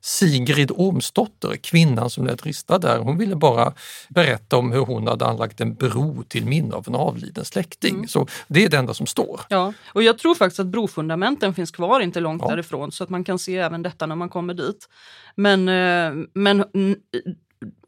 Sigrid 0.00 0.70
Ormsdotter, 0.74 1.56
kvinnan 1.56 2.10
som 2.10 2.26
lät 2.26 2.46
rista 2.46 2.78
där, 2.78 2.98
hon 2.98 3.18
ville 3.18 3.36
bara 3.36 3.72
berätta 4.08 4.56
om 4.56 4.72
hur 4.72 4.80
hon 4.80 5.06
hade 5.06 5.26
anlagt 5.26 5.60
en 5.60 5.74
bro 5.74 6.22
till 6.22 6.46
minne 6.46 6.74
av 6.74 6.84
en 6.88 6.94
avliden 6.94 7.44
släkting. 7.44 7.94
Mm. 7.94 8.08
Så 8.08 8.26
det 8.48 8.64
är 8.64 8.68
det 8.68 8.76
enda 8.76 8.94
som 8.94 9.06
står. 9.06 9.40
Ja, 9.48 9.72
och 9.86 10.02
jag 10.02 10.18
tror 10.18 10.34
faktiskt 10.34 10.60
att 10.60 10.66
brofundamenten 10.66 11.54
finns 11.54 11.70
kvar 11.70 12.00
inte 12.00 12.20
långt 12.20 12.42
ja. 12.42 12.48
därifrån 12.48 12.92
så 12.92 13.04
att 13.04 13.10
man 13.10 13.24
kan 13.24 13.38
se 13.38 13.56
även 13.58 13.82
detta 13.82 14.06
när 14.06 14.16
man 14.16 14.28
kommer 14.28 14.54
dit. 14.54 14.88
Men, 15.34 15.68
eh, 15.68 16.26
men 16.34 16.64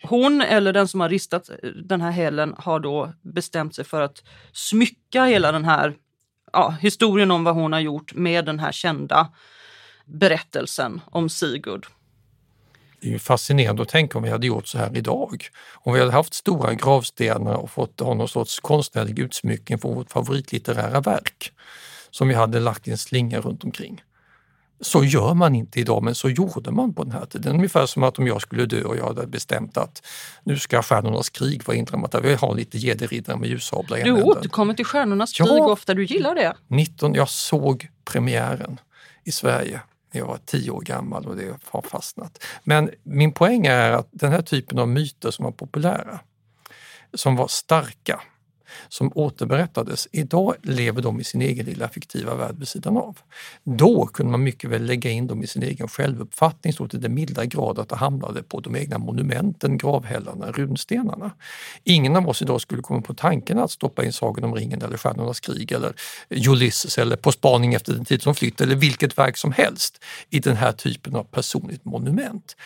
hon 0.02 0.40
eller 0.40 0.72
den 0.72 0.88
som 0.88 1.00
har 1.00 1.08
ristat 1.08 1.50
den 1.84 2.00
här 2.00 2.10
hälen 2.10 2.54
har 2.58 2.80
då 2.80 3.12
bestämt 3.22 3.74
sig 3.74 3.84
för 3.84 4.02
att 4.02 4.22
smycka 4.52 5.24
hela 5.24 5.52
den 5.52 5.64
här 5.64 5.94
ja, 6.52 6.76
historien 6.80 7.30
om 7.30 7.44
vad 7.44 7.54
hon 7.54 7.72
har 7.72 7.80
gjort 7.80 8.14
med 8.14 8.44
den 8.44 8.58
här 8.58 8.72
kända 8.72 9.28
berättelsen 10.04 11.00
om 11.06 11.28
Sigurd. 11.28 11.86
Det 13.00 13.14
är 13.14 13.18
fascinerande 13.18 13.82
att 13.82 13.88
tänka 13.88 14.18
om 14.18 14.24
vi 14.24 14.30
hade 14.30 14.46
gjort 14.46 14.66
så 14.66 14.78
här 14.78 14.96
idag. 14.96 15.48
Om 15.74 15.94
vi 15.94 16.00
hade 16.00 16.12
haft 16.12 16.34
stora 16.34 16.74
gravstenar 16.74 17.54
och 17.54 17.70
fått 17.70 18.00
ha 18.00 18.14
någon 18.14 18.28
sorts 18.28 18.60
konstnärlig 18.60 19.18
utsmyckning 19.18 19.78
för 19.78 19.88
vårt 19.88 20.12
favoritlitterära 20.12 21.00
verk 21.00 21.52
som 22.10 22.28
vi 22.28 22.34
hade 22.34 22.60
lagt 22.60 22.88
i 22.88 22.90
en 22.90 22.98
slinga 22.98 23.40
runt 23.40 23.64
omkring. 23.64 24.02
Så 24.80 25.04
gör 25.04 25.34
man 25.34 25.54
inte 25.54 25.80
idag, 25.80 26.02
men 26.02 26.14
så 26.14 26.30
gjorde 26.30 26.70
man 26.70 26.94
på 26.94 27.04
den 27.04 27.12
här 27.12 27.26
tiden. 27.26 27.54
Ungefär 27.54 27.86
som 27.86 28.02
att 28.02 28.18
om 28.18 28.26
jag 28.26 28.42
skulle 28.42 28.66
dö 28.66 28.82
och 28.82 28.96
jag 28.96 29.04
hade 29.06 29.26
bestämt 29.26 29.76
att 29.76 30.02
nu 30.44 30.58
ska 30.58 30.82
Stjärnornas 30.82 31.30
krig 31.30 31.62
vara 31.66 31.76
indramat, 31.76 32.14
jag 32.14 32.20
vill 32.20 32.36
ha 32.36 32.54
lite 32.54 32.78
gederiddare 32.78 33.36
med 33.36 33.48
ljussablar 33.48 33.98
i 33.98 34.02
Du 34.02 34.22
återkommer 34.22 34.74
till 34.74 34.84
Stjärnornas 34.84 35.32
krig 35.32 35.48
ja, 35.48 35.72
ofta, 35.72 35.94
du 35.94 36.04
gillar 36.04 36.34
det? 36.34 36.56
19, 36.66 37.14
jag 37.14 37.28
såg 37.28 37.88
premiären 38.04 38.80
i 39.24 39.32
Sverige 39.32 39.80
när 40.10 40.20
jag 40.20 40.26
var 40.26 40.38
tio 40.44 40.70
år 40.70 40.80
gammal 40.80 41.26
och 41.26 41.36
det 41.36 41.56
har 41.64 41.82
fastnat. 41.82 42.44
Men 42.64 42.90
min 43.02 43.32
poäng 43.32 43.66
är 43.66 43.92
att 43.92 44.08
den 44.10 44.32
här 44.32 44.42
typen 44.42 44.78
av 44.78 44.88
myter 44.88 45.30
som 45.30 45.44
var 45.44 45.52
populära, 45.52 46.20
som 47.14 47.36
var 47.36 47.48
starka, 47.48 48.20
som 48.88 49.12
återberättades. 49.14 50.08
Idag 50.12 50.54
lever 50.62 51.02
de 51.02 51.20
i 51.20 51.24
sin 51.24 51.42
egen 51.42 51.66
lilla 51.66 51.88
fiktiva 51.88 52.34
värld 52.34 52.58
vid 52.58 52.68
sidan 52.68 52.96
av. 52.96 53.18
Då 53.64 54.06
kunde 54.06 54.32
man 54.32 54.42
mycket 54.42 54.70
väl 54.70 54.84
lägga 54.84 55.10
in 55.10 55.26
dem 55.26 55.42
i 55.42 55.46
sin 55.46 55.62
egen 55.62 55.88
självuppfattning 55.88 56.72
så 56.72 56.88
till 56.88 57.00
den 57.00 57.14
milda 57.14 57.44
grad 57.44 57.78
att 57.78 57.88
det 57.88 57.96
hamnade 57.96 58.42
på 58.42 58.60
de 58.60 58.76
egna 58.76 58.98
monumenten, 58.98 59.78
gravhällarna, 59.78 60.52
runstenarna. 60.52 61.30
Ingen 61.84 62.16
av 62.16 62.28
oss 62.28 62.42
idag 62.42 62.60
skulle 62.60 62.82
komma 62.82 63.02
på 63.02 63.14
tanken 63.14 63.58
att 63.58 63.70
stoppa 63.70 64.04
in 64.04 64.12
Sagan 64.12 64.44
om 64.44 64.54
ringen 64.54 64.82
eller 64.82 64.96
Stjärnornas 64.96 65.40
krig 65.40 65.72
eller 65.72 65.92
Ulysses 66.30 66.98
eller 66.98 67.16
På 67.16 67.32
spaning 67.32 67.74
efter 67.74 67.92
den 67.92 68.04
tid 68.04 68.22
som 68.22 68.34
flytt 68.34 68.60
eller 68.60 68.76
vilket 68.76 69.18
verk 69.18 69.36
som 69.36 69.52
helst 69.52 70.04
i 70.30 70.40
den 70.40 70.56
här 70.56 70.72
typen 70.72 71.16
av 71.16 71.24
personligt 71.24 71.84
monument. 71.84 72.56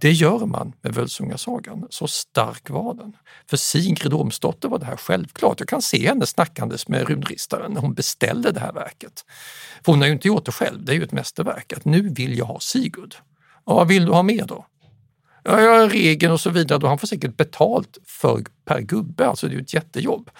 Det 0.00 0.12
gör 0.12 0.46
man 0.46 0.72
med 0.82 0.94
Völsungasagan. 0.94 1.86
Så 1.90 2.06
stark 2.06 2.70
var 2.70 2.94
den. 2.94 3.16
För 3.50 3.56
Sigrid 3.56 4.12
Ormsdotter 4.12 4.68
var 4.68 4.78
det 4.78 4.86
här 4.86 4.96
självklart. 4.96 5.60
Jag 5.60 5.68
kan 5.68 5.82
se 5.82 6.08
henne 6.08 6.26
snackandes 6.26 6.88
med 6.88 7.08
runristaren 7.08 7.72
när 7.72 7.80
hon 7.80 7.94
beställde 7.94 8.52
det 8.52 8.60
här 8.60 8.72
verket. 8.72 9.24
För 9.84 9.92
hon 9.92 10.00
har 10.00 10.06
ju 10.06 10.12
inte 10.12 10.28
gjort 10.28 10.44
det 10.44 10.52
själv, 10.52 10.84
det 10.84 10.92
är 10.92 10.96
ju 10.96 11.02
ett 11.02 11.12
mästerverk. 11.12 11.72
Att 11.72 11.84
nu 11.84 12.08
vill 12.08 12.38
jag 12.38 12.44
ha 12.44 12.60
Sigurd. 12.60 13.14
Ja, 13.66 13.74
vad 13.74 13.88
vill 13.88 14.04
du 14.04 14.12
ha 14.12 14.22
mer 14.22 14.44
då? 14.46 14.66
Ja, 15.44 15.60
jag 15.60 15.80
har 15.80 15.88
regeln 15.88 16.32
och 16.32 16.40
så 16.40 16.50
vidare. 16.50 16.78
Då 16.78 16.86
han 16.86 16.98
får 16.98 17.06
säkert 17.06 17.36
betalt 17.36 17.98
för 18.06 18.44
per 18.64 18.80
gubbe, 18.80 19.26
alltså 19.26 19.46
det 19.46 19.52
är 19.52 19.56
ju 19.56 19.62
ett 19.62 19.74
jättejobb. 19.74 20.30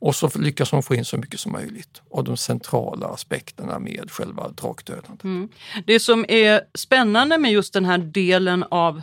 Och 0.00 0.14
så 0.14 0.30
lyckas 0.34 0.70
hon 0.70 0.82
få 0.82 0.94
in 0.94 1.04
så 1.04 1.16
mycket 1.16 1.40
som 1.40 1.52
möjligt 1.52 2.02
av 2.10 2.24
de 2.24 2.36
centrala 2.36 3.06
aspekterna 3.06 3.78
med 3.78 4.10
själva 4.10 4.48
drakdödandet. 4.48 5.24
Mm. 5.24 5.48
Det 5.86 6.00
som 6.00 6.24
är 6.28 6.60
spännande 6.74 7.38
med 7.38 7.52
just 7.52 7.72
den 7.72 7.84
här 7.84 7.98
delen 7.98 8.64
av 8.70 9.02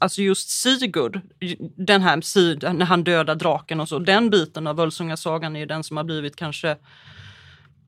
Alltså 0.00 0.22
just 0.22 0.50
Sigurd, 0.50 1.20
den 1.76 2.02
här 2.02 2.20
sidan 2.20 2.76
när 2.76 2.86
han 2.86 3.04
dödar 3.04 3.34
draken 3.34 3.80
och 3.80 3.88
så, 3.88 3.98
den 3.98 4.30
biten 4.30 4.66
av 4.66 4.76
Völsungasagan 4.76 5.56
är 5.56 5.66
den 5.66 5.84
som 5.84 5.96
har 5.96 6.04
blivit 6.04 6.36
kanske 6.36 6.76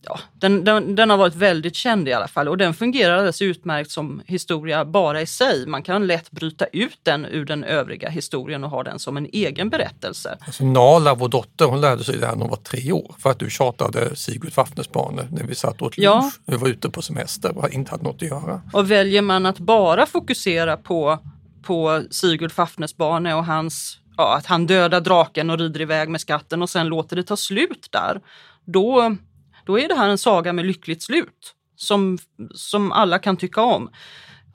ja, 0.06 0.20
den, 0.32 0.64
den, 0.64 0.96
den, 0.96 1.10
har 1.10 1.16
varit 1.16 1.34
väldigt 1.34 1.74
känd 1.74 2.08
i 2.08 2.12
alla 2.12 2.28
fall 2.28 2.48
och 2.48 2.56
den 2.56 2.74
fungerar 2.74 3.14
alldeles 3.14 3.42
utmärkt 3.42 3.90
som 3.90 4.22
historia 4.26 4.84
bara 4.84 5.20
i 5.20 5.26
sig. 5.26 5.66
Man 5.66 5.82
kan 5.82 6.06
lätt 6.06 6.30
bryta 6.30 6.64
ut 6.64 6.98
den 7.02 7.24
ur 7.24 7.44
den 7.44 7.64
övriga 7.64 8.08
historien 8.08 8.64
och 8.64 8.70
ha 8.70 8.82
den 8.82 8.98
som 8.98 9.16
en 9.16 9.26
egen 9.32 9.70
berättelse. 9.70 10.38
Alltså 10.46 10.64
Nala, 10.64 11.14
vår 11.14 11.28
dotter, 11.28 11.64
hon 11.64 11.80
lärde 11.80 12.04
sig 12.04 12.18
det 12.18 12.26
här 12.26 12.34
när 12.34 12.40
hon 12.40 12.50
var 12.50 12.56
tre 12.56 12.92
år 12.92 13.14
för 13.18 13.30
att 13.30 13.38
du 13.38 13.50
tjatade 13.50 14.16
Sigurd 14.16 14.52
Fafnersbane 14.52 15.28
när 15.30 15.44
vi 15.44 15.54
satt 15.54 15.82
åt 15.82 15.98
lunch. 15.98 15.98
Ja. 15.98 16.30
Vi 16.46 16.56
var 16.56 16.68
ute 16.68 16.90
på 16.90 17.02
semester 17.02 17.58
och 17.58 17.70
inte 17.70 17.90
hade 17.90 18.04
något 18.04 18.22
att 18.22 18.28
göra. 18.28 18.60
Och 18.72 18.90
väljer 18.90 19.22
man 19.22 19.46
att 19.46 19.58
bara 19.58 20.06
fokusera 20.06 20.76
på, 20.76 21.18
på 21.62 22.02
Sigurd 22.10 22.52
Fafnersbane 22.52 23.34
och 23.34 23.44
hans 23.44 23.98
Ja, 24.16 24.36
att 24.36 24.46
han 24.46 24.66
dödar 24.66 25.00
draken 25.00 25.50
och 25.50 25.58
rider 25.58 25.80
iväg 25.80 26.08
med 26.08 26.20
skatten 26.20 26.62
och 26.62 26.70
sen 26.70 26.86
låter 26.86 27.16
det 27.16 27.22
ta 27.22 27.36
slut 27.36 27.88
där. 27.90 28.20
Då, 28.64 29.16
då 29.64 29.79
är 29.79 29.88
det 29.88 29.94
här 29.94 30.09
en 30.09 30.18
saga 30.18 30.53
med 30.53 30.66
lyckligt 30.66 31.03
slut 31.03 31.55
som, 31.77 32.18
som 32.55 32.92
alla 32.92 33.18
kan 33.18 33.37
tycka 33.37 33.62
om. 33.62 33.90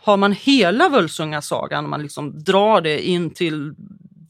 Har 0.02 0.18
man 0.18 0.32
hela 0.32 0.90
Völsungasagan, 0.90 1.90
man 1.90 2.02
liksom 2.02 2.44
drar 2.44 2.82
det 2.82 3.08
in 3.08 3.30
till 3.30 3.74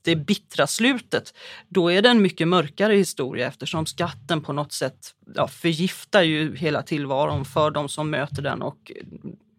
det 0.01 0.15
bittra 0.15 0.67
slutet, 0.67 1.33
då 1.67 1.91
är 1.91 2.01
det 2.01 2.09
en 2.09 2.21
mycket 2.21 2.47
mörkare 2.47 2.95
historia 2.95 3.47
eftersom 3.47 3.85
skatten 3.85 4.41
på 4.41 4.53
något 4.53 4.71
sätt 4.71 4.97
ja, 5.35 5.47
förgiftar 5.47 6.21
ju 6.21 6.55
hela 6.55 6.81
tillvaron 6.81 7.45
för 7.45 7.71
de 7.71 7.89
som 7.89 8.09
möter 8.09 8.41
den 8.41 8.61
och 8.61 8.91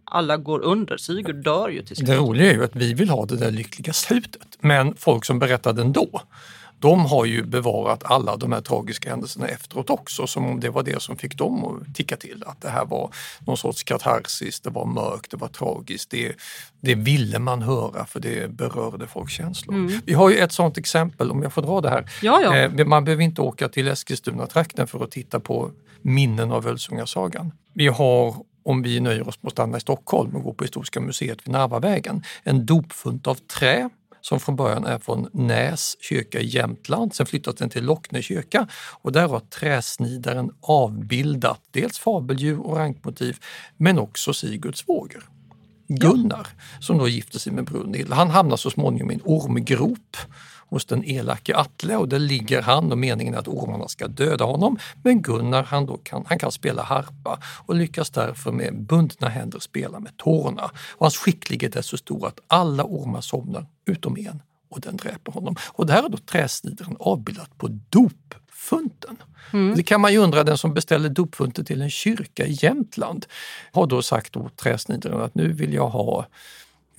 alla 0.05 0.37
går 0.37 0.61
under. 0.61 0.97
Sigurd 0.97 1.45
dör 1.45 1.69
ju 1.69 1.83
till 1.83 1.97
slut. 1.97 2.09
Det 2.09 2.17
roliga 2.17 2.51
är 2.51 2.55
ju 2.55 2.65
att 2.65 2.77
vi 2.77 2.95
vill 2.95 3.11
ha 3.11 3.27
det 3.27 3.37
där 3.37 3.51
lyckliga 3.51 3.93
slutet, 3.93 4.59
men 4.61 4.95
folk 4.95 5.25
som 5.25 5.39
berättar 5.39 5.73
den 5.73 5.93
då 5.93 6.23
de 6.81 7.07
har 7.07 7.25
ju 7.25 7.43
bevarat 7.45 8.03
alla 8.05 8.37
de 8.37 8.53
här 8.53 8.61
tragiska 8.61 9.11
händelserna 9.11 9.49
efteråt 9.49 9.90
också 9.90 10.27
som 10.27 10.47
om 10.47 10.61
det 10.61 10.71
var 10.71 10.83
det 10.83 11.03
som 11.03 11.16
fick 11.16 11.38
dem 11.38 11.64
att 11.64 11.95
ticka 11.95 12.16
till. 12.16 12.45
Att 12.47 12.61
det 12.61 12.69
här 12.69 12.85
var 12.85 13.11
någon 13.47 13.57
sorts 13.57 13.83
katarsis, 13.83 14.61
det 14.61 14.71
var 14.71 14.87
mörkt, 14.87 15.31
det 15.31 15.37
var 15.37 15.49
tragiskt. 15.49 16.11
Det, 16.11 16.33
det 16.81 16.95
ville 16.95 17.38
man 17.38 17.62
höra 17.62 18.07
för 18.07 18.21
det 18.21 18.51
berörde 18.51 19.07
folks 19.07 19.33
känslor. 19.33 19.75
Mm. 19.75 20.01
Vi 20.05 20.12
har 20.12 20.31
ju 20.31 20.37
ett 20.37 20.53
sådant 20.53 20.79
exempel, 20.79 21.31
om 21.31 21.43
jag 21.43 21.53
får 21.53 21.62
dra 21.62 21.81
det 21.81 21.90
här. 21.90 22.11
Ja, 22.23 22.40
ja. 22.43 22.57
Eh, 22.57 22.87
man 22.87 23.05
behöver 23.05 23.23
inte 23.23 23.43
åka 23.43 23.69
till 23.69 23.88
Eskilstuna-trakten 23.88 24.87
för 24.87 25.05
att 25.05 25.11
titta 25.11 25.40
på 25.40 25.71
minnen 26.03 26.53
av 26.53 26.62
Völsungasagan. 26.62 27.53
Vi 27.75 27.87
har 27.87 28.35
om 28.62 28.83
vi 28.83 29.01
nöjer 29.01 29.29
oss 29.29 29.43
med 29.43 29.49
att 29.49 29.53
stanna 29.53 29.77
i 29.77 29.81
Stockholm 29.81 30.37
och 30.37 30.43
gå 30.43 30.53
på 30.53 30.64
Historiska 30.64 31.01
museet 31.01 31.38
vid 31.47 31.53
Narvavägen, 31.53 32.23
en 32.43 32.66
dopfunt 32.66 33.27
av 33.27 33.35
trä 33.35 33.90
som 34.21 34.41
från 34.41 34.57
början 34.57 34.87
är 34.87 34.99
från 34.99 35.29
Näs 35.33 35.97
kyrka 36.01 36.41
i 36.41 36.47
Jämtland. 36.47 37.15
Sen 37.15 37.27
flyttas 37.27 37.55
den 37.55 37.71
till 37.71 37.85
Lockne 37.85 38.23
kyrka 38.23 38.69
och 39.03 39.13
där 39.13 39.29
har 39.29 39.41
träsnidaren 39.41 40.51
avbildat 40.61 41.61
dels 41.71 41.99
fabeldjur 41.99 42.61
och 42.61 42.77
rankmotiv 42.77 43.37
men 43.77 43.99
också 43.99 44.33
Sigurd 44.33 44.77
svåger. 44.77 45.23
Gunnar, 45.89 46.47
som 46.81 46.99
då 46.99 47.09
gifter 47.09 47.39
sig 47.39 47.53
med 47.53 47.65
Brunhild. 47.65 48.13
Han 48.13 48.31
hamnar 48.31 48.57
så 48.57 48.71
småningom 48.71 49.11
i 49.11 49.15
en 49.15 49.21
ormgrop 49.25 50.17
hos 50.71 50.85
den 50.85 51.05
elake 51.05 51.57
Atle 51.57 51.97
och 51.97 52.09
där 52.09 52.19
ligger 52.19 52.63
han 52.63 52.93
och 52.93 52.99
meningen 52.99 53.35
är 53.35 53.39
att 53.39 53.49
ormarna 53.49 53.89
ska 53.89 54.09
döda 54.09 54.45
honom. 54.45 54.79
Men 55.03 55.23
Gunnar 55.23 55.63
han, 55.63 55.87
då 55.87 55.97
kan, 55.97 56.25
han 56.27 56.39
kan 56.39 56.53
spela 56.53 56.83
harpa 56.83 57.39
och 57.67 57.75
lyckas 57.75 58.11
därför 58.11 58.53
med 58.53 58.83
bundna 58.83 59.29
händer 59.29 59.59
spela 59.59 60.01
med 60.01 60.17
tårna. 60.17 60.71
Och 60.91 61.05
hans 61.07 61.17
skicklighet 61.17 61.77
är 61.77 61.83
så 61.83 61.97
stor 61.97 62.27
att 62.27 62.41
alla 62.47 62.85
ormar 62.85 63.21
somnar 63.21 63.67
utom 63.87 64.17
en 64.17 64.43
och 64.71 64.81
den 64.81 64.97
dräper 64.97 65.33
honom. 65.33 65.57
Och 65.67 65.87
det 65.87 65.93
här 65.93 66.05
är 66.05 66.09
då 66.09 66.19
träsnidaren 66.19 66.97
avbildat 67.01 67.59
på 67.59 67.69
dopfunten. 67.89 69.17
Mm. 69.53 69.75
Det 69.77 69.83
kan 69.83 70.01
man 70.01 70.13
ju 70.13 70.19
undra, 70.19 70.45
den 70.45 70.59
som 70.59 70.75
beställer 70.75 71.09
dopfunten 71.09 71.65
till 71.65 71.83
en 71.83 71.91
kyrka 71.91 72.47
i 72.47 72.59
Jämtland 72.61 73.27
har 73.73 73.87
då 73.87 74.03
sagt 74.03 74.37
åt 74.37 74.57
träsnidaren 74.57 75.21
att 75.21 75.35
nu 75.35 75.53
vill 75.53 75.75
jag 75.75 75.89
ha 75.89 76.27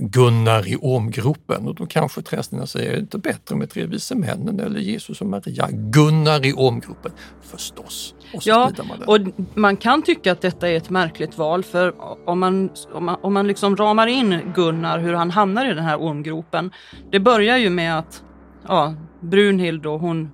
Gunnar 0.04 0.68
i 0.68 0.78
ormgropen 0.82 1.68
och 1.68 1.76
då 1.76 1.86
kanske 1.86 2.22
träsnidaren 2.22 2.68
säger, 2.68 2.90
är 2.90 2.96
det 2.96 3.00
inte 3.00 3.18
bättre 3.18 3.56
med 3.56 3.70
tre 3.70 3.86
vise 3.86 4.16
männen 4.16 4.60
eller 4.60 4.80
Jesus 4.80 5.22
och 5.22 5.28
Maria? 5.28 5.68
Gunnar 5.72 6.46
i 6.46 6.54
ormgropen, 6.54 7.12
förstås. 7.42 8.16
Och 8.34 8.42
Ja, 8.46 8.72
man 8.88 9.02
och 9.02 9.34
man 9.58 9.78
kan 9.78 10.02
tycka 10.02 10.32
att 10.32 10.42
detta 10.42 10.70
är 10.70 10.78
ett 10.78 10.90
märkligt 10.90 11.38
val 11.38 11.64
för 11.64 11.94
om 12.26 12.40
man, 12.40 12.70
om 12.94 13.06
man, 13.06 13.18
om 13.22 13.34
man 13.34 13.48
liksom 13.48 13.76
ramar 13.76 14.08
in 14.08 14.40
Gunnar, 14.56 15.00
hur 15.00 15.14
han 15.14 15.32
hamnar 15.32 15.72
i 15.72 15.74
den 15.74 15.84
här 15.84 15.98
ormgropen. 15.98 16.72
Det 17.12 17.20
börjar 17.20 17.58
ju 17.58 17.70
med 17.70 17.98
att 18.00 18.24
ja, 18.68 18.94
Brunhild 19.22 19.82
då, 19.82 19.98
hon, 19.98 20.32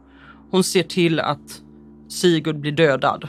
hon 0.51 0.63
ser 0.63 0.83
till 0.83 1.19
att 1.19 1.61
Sigurd 2.09 2.59
blir 2.59 2.71
dödad. 2.71 3.27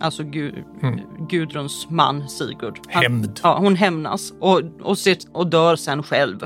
Alltså 0.00 0.22
Gu, 0.22 0.52
Mm. 0.82 1.00
Gudruns 1.28 1.86
man 1.90 2.28
Sigurd. 2.28 2.80
Han- 2.92 3.02
Hämnd. 3.02 3.40
Ja, 3.42 3.58
hon 3.58 3.76
hämnas 3.76 4.32
och, 4.40 4.60
och, 4.82 4.98
ser, 4.98 5.16
och 5.32 5.46
dör 5.46 5.76
sen 5.76 6.02
själv. 6.02 6.38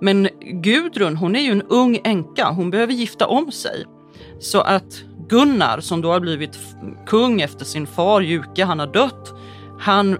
Men 0.00 0.28
Gudrun, 0.62 1.16
hon 1.16 1.36
är 1.36 1.40
ju 1.40 1.52
en 1.52 1.62
ung 1.62 1.98
änka. 2.04 2.50
Hon 2.50 2.70
behöver 2.70 2.92
gifta 2.92 3.26
om 3.26 3.52
sig. 3.52 3.84
Så 4.40 4.60
att 4.60 5.02
Gunnar, 5.28 5.80
som 5.80 6.00
då 6.00 6.12
har 6.12 6.20
blivit 6.20 6.58
kung 7.06 7.40
efter 7.40 7.64
sin 7.64 7.86
far 7.86 8.20
Juke, 8.20 8.64
han 8.64 8.78
har 8.78 8.86
dött. 8.86 9.34
Han 9.80 10.18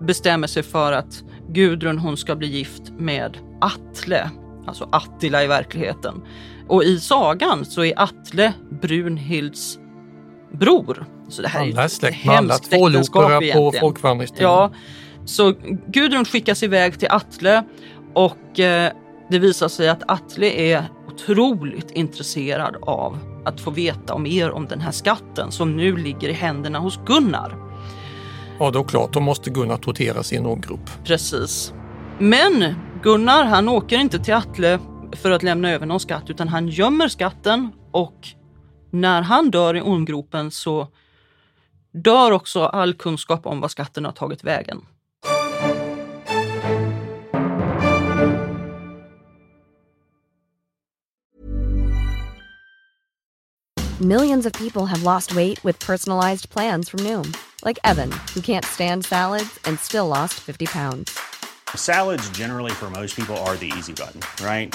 bestämmer 0.00 0.46
sig 0.46 0.62
för 0.62 0.92
att 0.92 1.22
Gudrun, 1.48 1.98
hon 1.98 2.16
ska 2.16 2.36
bli 2.36 2.46
gift 2.48 2.82
med 2.98 3.38
Atle, 3.60 4.30
alltså 4.66 4.88
Attila 4.92 5.44
i 5.44 5.46
verkligheten. 5.46 6.22
Och 6.68 6.84
i 6.84 7.00
sagan 7.00 7.64
så 7.64 7.84
är 7.84 8.00
Atle 8.02 8.52
Brunhilds 8.82 9.78
bror. 10.58 11.06
Så 11.28 11.42
det 11.42 11.48
här 11.48 11.60
Alla 11.60 11.84
är 11.84 11.88
släkt 11.88 12.24
med 12.24 12.36
alla 12.36 12.58
tvålopera 12.58 13.40
på 13.54 13.72
folkvandringstiden. 13.80 14.50
Ja, 14.50 14.70
så 15.24 15.54
Gudrun 15.86 16.24
skickas 16.24 16.62
iväg 16.62 16.98
till 16.98 17.08
Atle 17.10 17.64
och 18.14 18.60
eh, 18.60 18.92
det 19.30 19.38
visar 19.38 19.68
sig 19.68 19.88
att 19.88 20.02
Atle 20.10 20.46
är 20.46 20.84
otroligt 21.08 21.90
intresserad 21.90 22.76
av 22.82 23.18
att 23.44 23.60
få 23.60 23.70
veta 23.70 24.18
mer 24.18 24.50
om 24.50 24.66
den 24.66 24.80
här 24.80 24.92
skatten 24.92 25.52
som 25.52 25.76
nu 25.76 25.96
ligger 25.96 26.28
i 26.28 26.32
händerna 26.32 26.78
hos 26.78 26.98
Gunnar. 27.06 27.56
ja, 28.58 28.70
då 28.70 28.84
klart, 28.84 29.12
då 29.12 29.20
måste 29.20 29.50
Gunnar 29.50 29.76
torteras 29.76 30.32
i 30.32 30.36
en 30.36 30.46
ormgrop. 30.46 30.90
Precis. 31.04 31.72
Men 32.18 32.74
Gunnar 33.02 33.44
han 33.44 33.68
åker 33.68 33.98
inte 33.98 34.18
till 34.18 34.34
Atle 34.34 34.78
för 35.12 35.30
att 35.30 35.42
lämna 35.42 35.70
över 35.70 35.86
någon 35.86 36.00
skatt 36.00 36.30
utan 36.30 36.48
han 36.48 36.68
gömmer 36.68 37.08
skatten 37.08 37.70
och 37.92 38.28
när 38.90 39.22
han 39.22 39.50
dör 39.50 39.76
i 39.76 39.80
ormgropen 39.80 40.50
så 40.50 40.88
dör 41.92 42.30
också 42.30 42.64
all 42.64 42.94
kunskap 42.94 43.46
om 43.46 43.60
vad 43.60 43.70
skatten 43.70 44.04
har 44.04 44.12
tagit 44.12 44.44
vägen. 44.44 44.86
Millions 54.00 54.44
of 54.44 54.52
people 54.52 54.84
have 54.84 55.02
lost 55.02 55.34
weight 55.34 55.64
with 55.64 55.80
personalized 55.80 56.50
plans 56.50 56.90
from 56.90 57.00
Noom, 57.00 57.34
like 57.64 57.78
Evan, 57.82 58.12
who 58.34 58.42
can't 58.42 58.64
stand 58.64 59.06
salads 59.06 59.58
and 59.64 59.80
still 59.80 60.06
lost 60.06 60.34
50 60.34 60.66
pounds. 60.66 61.18
Salads, 61.74 62.28
generally, 62.30 62.72
for 62.72 62.90
most 62.90 63.16
people, 63.16 63.34
are 63.38 63.56
the 63.56 63.72
easy 63.78 63.94
button, 63.94 64.20
right? 64.44 64.74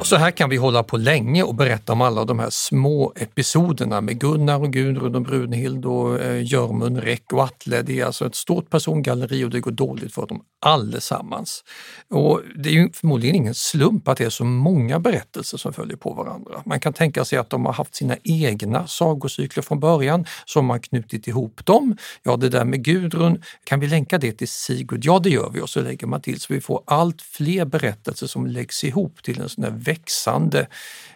Ja, 0.00 0.04
så 0.04 0.16
här 0.16 0.30
kan 0.30 0.50
vi 0.50 0.56
hålla 0.56 0.82
på 0.82 0.96
länge 0.96 1.42
och 1.42 1.54
berätta 1.54 1.92
om 1.92 2.00
alla 2.00 2.24
de 2.24 2.38
här 2.38 2.50
små 2.50 3.12
episoderna 3.16 4.00
med 4.00 4.20
Gunnar 4.20 4.60
och 4.60 4.72
Gudrun 4.72 5.14
och 5.14 5.22
Brunhild 5.22 5.86
och 5.86 6.20
eh, 6.20 6.44
Görmund, 6.44 6.98
Räck 6.98 7.32
och 7.32 7.44
Atle. 7.44 7.82
Det 7.82 8.00
är 8.00 8.04
alltså 8.04 8.26
ett 8.26 8.34
stort 8.34 8.70
persongalleri 8.70 9.44
och 9.44 9.50
det 9.50 9.60
går 9.60 9.70
dåligt 9.70 10.14
för 10.14 10.26
dem 10.26 10.42
allesammans. 10.60 11.64
Och 12.10 12.40
det 12.56 12.68
är 12.68 12.72
ju 12.72 12.92
förmodligen 12.92 13.36
ingen 13.36 13.54
slump 13.54 14.08
att 14.08 14.18
det 14.18 14.24
är 14.24 14.30
så 14.30 14.44
många 14.44 15.00
berättelser 15.00 15.58
som 15.58 15.72
följer 15.72 15.96
på 15.96 16.12
varandra. 16.12 16.62
Man 16.66 16.80
kan 16.80 16.92
tänka 16.92 17.24
sig 17.24 17.38
att 17.38 17.50
de 17.50 17.66
har 17.66 17.72
haft 17.72 17.94
sina 17.94 18.16
egna 18.24 18.86
sagocykler 18.86 19.62
från 19.62 19.80
början 19.80 20.26
som 20.44 20.70
har 20.70 20.78
knutit 20.78 21.28
ihop 21.28 21.66
dem. 21.66 21.96
Ja, 22.22 22.36
det 22.36 22.48
där 22.48 22.64
med 22.64 22.84
Gudrun, 22.84 23.42
kan 23.64 23.80
vi 23.80 23.86
länka 23.86 24.18
det 24.18 24.32
till 24.32 24.48
Sigurd? 24.48 25.04
Ja, 25.04 25.18
det 25.18 25.30
gör 25.30 25.50
vi 25.50 25.60
och 25.60 25.70
så 25.70 25.80
lägger 25.80 26.06
man 26.06 26.20
till 26.20 26.40
så 26.40 26.52
vi 26.52 26.60
får 26.60 26.82
allt 26.86 27.22
fler 27.22 27.64
berättelser 27.64 28.26
som 28.26 28.46
läggs 28.46 28.84
ihop 28.84 29.22
till 29.22 29.40
en 29.40 29.48
sån 29.48 29.64
här 29.64 29.70
växande, 29.90 30.66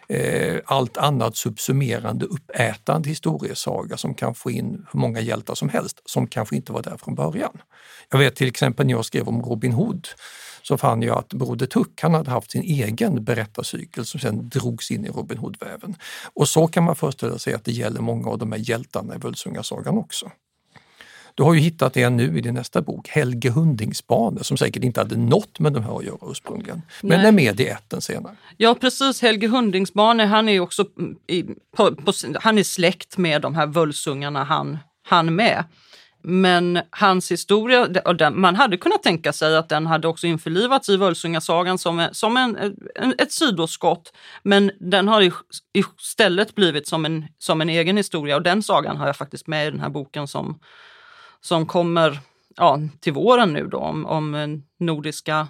eh, 0.07 0.57
allt 0.65 0.97
annat 0.97 1.35
subsumerande, 1.35 2.25
uppätande 2.25 3.09
historiesaga 3.09 3.97
som 3.97 4.13
kan 4.13 4.35
få 4.35 4.51
in 4.51 4.85
hur 4.91 4.99
många 4.99 5.19
hjältar 5.19 5.55
som 5.55 5.69
helst 5.69 6.01
som 6.05 6.27
kanske 6.27 6.55
inte 6.55 6.71
var 6.71 6.81
där 6.81 6.97
från 6.97 7.15
början. 7.15 7.57
Jag 8.11 8.19
vet 8.19 8.35
till 8.35 8.47
exempel 8.47 8.85
när 8.85 8.93
jag 8.93 9.05
skrev 9.05 9.27
om 9.27 9.41
Robin 9.41 9.71
Hood 9.71 10.07
så 10.67 10.77
fann 10.77 11.01
jag 11.01 11.17
att 11.17 11.33
Broder 11.33 11.65
Tuck 11.65 12.01
han 12.01 12.13
hade 12.13 12.31
haft 12.31 12.51
sin 12.51 12.63
egen 12.63 13.23
berättarcykel 13.23 14.05
som 14.05 14.19
sen 14.19 14.49
drogs 14.49 14.91
in 14.91 15.05
i 15.05 15.09
Robin 15.09 15.37
Hood-väven. 15.37 15.95
Och 16.33 16.49
så 16.49 16.67
kan 16.67 16.83
man 16.83 16.95
föreställa 16.95 17.37
sig 17.37 17.53
att 17.53 17.65
det 17.65 17.71
gäller 17.71 18.01
många 18.01 18.29
av 18.29 18.37
de 18.37 18.51
här 18.51 18.59
hjältarna 18.59 19.15
i 19.15 19.17
Völsungasagan 19.17 19.97
också. 19.97 20.31
Du 21.35 21.43
har 21.43 21.53
ju 21.53 21.59
hittat 21.59 21.97
en 21.97 22.17
nu 22.17 22.37
i 22.37 22.41
din 22.41 22.53
nästa 22.53 22.81
bok, 22.81 23.07
Helge 23.07 23.49
Hundingsbane, 23.49 24.43
som 24.43 24.57
säkert 24.57 24.83
inte 24.83 24.99
hade 24.99 25.17
något 25.17 25.59
med 25.59 25.73
de 25.73 25.83
här 25.83 25.97
att 25.97 26.05
göra 26.05 26.17
ursprungligen, 26.21 26.81
men 27.01 27.17
Nej. 27.17 27.27
är 27.27 27.31
med 27.31 27.59
i 27.59 27.67
ätten 27.67 28.01
senare. 28.01 28.35
Ja 28.57 28.75
precis, 28.75 29.21
Helge 29.21 29.47
Hundingsbane 29.47 30.25
han 30.25 30.49
är 30.49 30.59
också 30.59 30.85
i, 31.27 31.43
på, 31.77 31.95
på, 31.95 32.13
han 32.41 32.57
är 32.57 32.63
släkt 32.63 33.17
med 33.17 33.41
de 33.41 33.55
här 33.55 33.67
völsungarna 33.67 34.43
han, 34.43 34.77
han 35.03 35.35
med. 35.35 35.63
Men 36.27 36.79
hans 36.89 37.31
historia, 37.31 37.87
man 38.31 38.55
hade 38.55 38.77
kunnat 38.77 39.03
tänka 39.03 39.33
sig 39.33 39.57
att 39.57 39.69
den 39.69 39.85
hade 39.85 40.07
också 40.07 40.27
införlivats 40.27 40.89
i 40.89 40.97
Völsungasagan 40.97 41.77
som, 41.77 42.07
som 42.11 42.37
en, 42.37 42.57
en, 42.95 43.15
ett 43.17 43.31
sidoskott. 43.31 44.13
Men 44.43 44.71
den 44.79 45.07
har 45.07 45.31
istället 45.73 46.55
blivit 46.55 46.87
som 46.87 47.05
en, 47.05 47.25
som 47.37 47.61
en 47.61 47.69
egen 47.69 47.97
historia 47.97 48.35
och 48.35 48.41
den 48.41 48.63
sagan 48.63 48.97
har 48.97 49.07
jag 49.07 49.15
faktiskt 49.15 49.47
med 49.47 49.67
i 49.67 49.71
den 49.71 49.79
här 49.79 49.89
boken 49.89 50.27
som, 50.27 50.59
som 51.45 51.65
kommer 51.65 52.19
ja, 52.55 52.79
till 52.99 53.13
våren 53.13 53.53
nu 53.53 53.67
då 53.67 53.77
om, 53.77 54.05
om 54.05 54.35
eh, 54.35 54.47
nordiska 54.79 55.47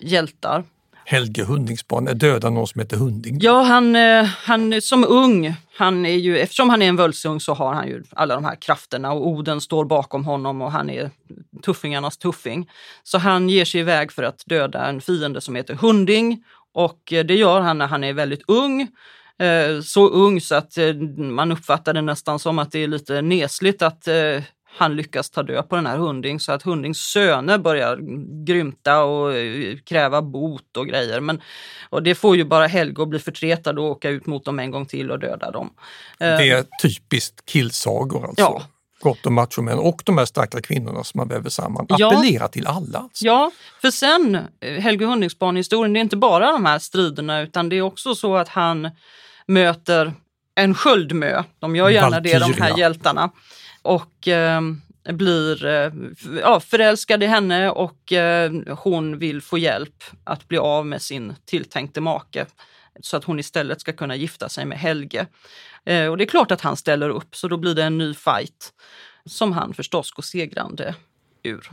hjältar. 0.00 0.64
Helge 1.04 1.44
Hundingsbane 1.44 2.14
dödar 2.14 2.50
någon 2.50 2.66
som 2.66 2.80
heter 2.80 2.96
Hunding. 2.96 3.38
Ja, 3.40 3.62
han, 3.62 3.96
eh, 3.96 4.24
han 4.24 4.82
som 4.82 5.04
ung, 5.08 5.54
han 5.76 6.06
är 6.06 6.16
ju, 6.16 6.38
eftersom 6.38 6.70
han 6.70 6.82
är 6.82 6.88
en 6.88 6.96
völsung 6.96 7.40
så 7.40 7.54
har 7.54 7.74
han 7.74 7.88
ju 7.88 8.02
alla 8.10 8.34
de 8.34 8.44
här 8.44 8.56
krafterna 8.60 9.12
och 9.12 9.28
Oden 9.28 9.60
står 9.60 9.84
bakom 9.84 10.24
honom 10.24 10.62
och 10.62 10.72
han 10.72 10.90
är 10.90 11.10
tuffingarnas 11.62 12.18
tuffing. 12.18 12.70
Så 13.02 13.18
han 13.18 13.48
ger 13.48 13.64
sig 13.64 13.80
iväg 13.80 14.12
för 14.12 14.22
att 14.22 14.42
döda 14.46 14.86
en 14.86 15.00
fiende 15.00 15.40
som 15.40 15.56
heter 15.56 15.74
Hunding 15.74 16.44
och 16.72 17.12
eh, 17.12 17.24
det 17.24 17.34
gör 17.34 17.60
han 17.60 17.78
när 17.78 17.86
han 17.86 18.04
är 18.04 18.12
väldigt 18.12 18.42
ung. 18.48 18.88
Så 19.84 20.08
ung 20.08 20.40
så 20.40 20.54
att 20.54 20.78
man 21.16 21.52
uppfattar 21.52 21.94
det 21.94 22.02
nästan 22.02 22.38
som 22.38 22.58
att 22.58 22.72
det 22.72 22.78
är 22.78 22.88
lite 22.88 23.22
nesligt 23.22 23.82
att 23.82 24.08
han 24.76 24.96
lyckas 24.96 25.30
ta 25.30 25.42
död 25.42 25.68
på 25.68 25.76
den 25.76 25.86
här 25.86 25.96
Hunding 25.96 26.40
så 26.40 26.52
att 26.52 26.62
Hundings 26.62 26.98
söner 26.98 27.58
börjar 27.58 27.98
grymta 28.44 29.04
och 29.04 29.34
eh, 29.34 29.76
kräva 29.86 30.22
bot 30.22 30.76
och 30.76 30.86
grejer. 30.86 31.20
Men, 31.20 31.40
och 31.90 32.02
det 32.02 32.14
får 32.14 32.36
ju 32.36 32.44
bara 32.44 32.66
Helge 32.66 33.02
att 33.02 33.08
bli 33.08 33.18
förtretad 33.18 33.78
och 33.78 33.84
åka 33.84 34.08
ut 34.10 34.26
mot 34.26 34.44
dem 34.44 34.58
en 34.58 34.70
gång 34.70 34.86
till 34.86 35.10
och 35.10 35.18
döda 35.18 35.50
dem. 35.50 35.70
Eh, 36.20 36.26
Det 36.36 36.50
är 36.50 36.64
typiskt 36.82 37.46
killsagor 37.46 38.24
alltså. 38.28 38.42
Ja. 38.42 38.62
Gott 39.00 39.26
om 39.26 39.34
machomän 39.34 39.78
och 39.78 40.02
de 40.04 40.18
här 40.18 40.24
starka 40.24 40.60
kvinnorna 40.60 41.04
som 41.04 41.18
man 41.18 41.28
väver 41.28 41.50
samman. 41.50 41.86
Ja. 41.88 42.06
Appellerar 42.06 42.48
till 42.48 42.66
alla. 42.66 42.98
Alltså. 42.98 43.24
Ja, 43.26 43.50
för 43.80 43.90
sen 43.90 44.38
eh, 44.60 44.72
Helge 44.80 45.06
Hundingsbane-historien, 45.06 45.92
det 45.92 45.98
är 45.98 46.02
inte 46.02 46.16
bara 46.16 46.50
de 46.52 46.64
här 46.66 46.78
striderna 46.78 47.40
utan 47.40 47.68
det 47.68 47.76
är 47.76 47.82
också 47.82 48.14
så 48.14 48.36
att 48.36 48.48
han 48.48 48.90
möter 49.46 50.12
en 50.54 50.74
sköldmö. 50.74 51.42
De 51.58 51.76
gör 51.76 51.88
gärna 51.90 52.20
det, 52.20 52.32
de 52.32 52.38
här 52.38 52.40
Valkyria. 52.48 52.76
hjältarna. 52.78 53.30
Och 53.84 54.28
eh, 54.28 54.60
blir 55.12 55.64
eh, 55.64 55.92
ja, 56.40 56.60
förälskad 56.60 57.22
i 57.22 57.26
henne 57.26 57.70
och 57.70 58.12
eh, 58.12 58.52
hon 58.78 59.18
vill 59.18 59.42
få 59.42 59.58
hjälp 59.58 60.04
att 60.24 60.48
bli 60.48 60.58
av 60.58 60.86
med 60.86 61.02
sin 61.02 61.34
tilltänkte 61.44 62.00
make 62.00 62.46
så 63.00 63.16
att 63.16 63.24
hon 63.24 63.38
istället 63.38 63.80
ska 63.80 63.92
kunna 63.92 64.16
gifta 64.16 64.48
sig 64.48 64.64
med 64.64 64.78
Helge. 64.78 65.26
Eh, 65.84 66.06
och 66.06 66.16
det 66.16 66.24
är 66.24 66.28
klart 66.28 66.50
att 66.50 66.60
han 66.60 66.76
ställer 66.76 67.10
upp, 67.10 67.36
så 67.36 67.48
då 67.48 67.56
blir 67.56 67.74
det 67.74 67.84
en 67.84 67.98
ny 67.98 68.14
fight 68.14 68.72
som 69.26 69.52
han 69.52 69.74
förstås 69.74 70.10
går 70.10 70.22
segrande 70.22 70.94
ur. 71.42 71.70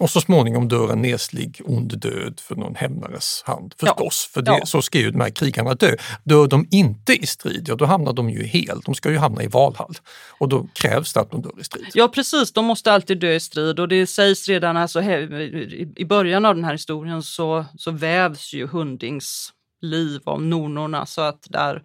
Och 0.00 0.10
så 0.10 0.20
småningom 0.20 0.68
dör 0.68 0.92
en 0.92 1.02
neslig 1.02 1.60
ond 1.64 1.98
död 2.00 2.40
för 2.40 2.54
någon 2.56 2.74
hämnares 2.74 3.42
hand 3.46 3.74
förstås. 3.80 4.30
För 4.34 4.42
det, 4.42 4.50
Ja. 4.50 4.66
så 4.66 4.82
ska 4.82 4.98
ju 4.98 5.10
de 5.10 5.20
här 5.20 5.30
krigarna 5.30 5.74
dö. 5.74 5.96
Dör 6.24 6.46
de 6.46 6.66
inte 6.70 7.12
i 7.12 7.26
strid, 7.26 7.64
ja 7.68 7.74
då 7.74 7.84
hamnar 7.84 8.12
de 8.12 8.30
ju 8.30 8.44
helt. 8.44 8.84
De 8.86 8.94
ska 8.94 9.10
ju 9.10 9.18
hamna 9.18 9.42
i 9.42 9.46
Valhall. 9.46 9.94
Och 10.38 10.48
då 10.48 10.66
krävs 10.74 11.12
det 11.12 11.20
att 11.20 11.30
de 11.30 11.42
dör 11.42 11.60
i 11.60 11.64
strid. 11.64 11.86
Ja 11.94 12.08
precis, 12.08 12.52
de 12.52 12.64
måste 12.64 12.92
alltid 12.92 13.18
dö 13.20 13.32
i 13.34 13.40
strid 13.40 13.80
och 13.80 13.88
det 13.88 14.06
sägs 14.06 14.48
redan 14.48 14.76
alltså, 14.76 15.02
i- 15.02 16.04
början 16.08 16.44
av 16.44 16.54
den 16.54 16.64
här 16.64 16.72
historien 16.72 17.22
så, 17.22 17.64
så 17.78 17.90
vävs 17.90 18.52
ju 18.52 18.66
Hundings 18.66 19.52
liv 19.82 20.20
av 20.24 20.42
nornorna 20.42 21.06
så 21.06 21.20
att 21.20 21.46
där, 21.50 21.82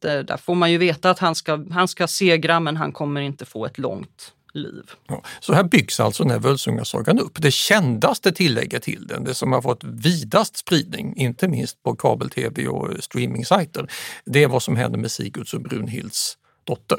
där 0.00 0.36
får 0.36 0.54
man 0.54 0.72
ju 0.72 0.78
veta 0.78 1.10
att 1.10 1.18
han 1.18 1.34
ska, 1.34 1.64
han 1.70 1.88
ska 1.88 2.06
segra 2.06 2.60
men 2.60 2.76
han 2.76 2.92
kommer 2.92 3.20
inte 3.20 3.44
få 3.44 3.66
ett 3.66 3.78
långt 3.78 4.32
liv. 4.52 4.90
Ja, 5.08 5.22
så 5.40 5.52
här 5.52 5.64
byggs 5.64 6.00
alltså 6.00 6.22
den 6.22 6.30
här 6.30 6.38
Völsungasagan 6.38 7.18
upp. 7.18 7.42
Det 7.42 7.50
kändaste 7.50 8.32
tillägget 8.32 8.82
till 8.82 9.06
den, 9.06 9.24
det 9.24 9.34
som 9.34 9.52
har 9.52 9.62
fått 9.62 9.84
vidast 9.84 10.56
spridning, 10.56 11.16
inte 11.16 11.48
minst 11.48 11.82
på 11.82 11.96
kabel-tv 11.96 12.68
och 12.68 13.04
streamingsajter, 13.04 13.90
det 14.24 14.42
är 14.42 14.48
vad 14.48 14.62
som 14.62 14.76
händer 14.76 14.98
med 14.98 15.10
Sigurds 15.10 15.54
och 15.54 15.60
Brunhilds 15.60 16.38
dotter. 16.64 16.98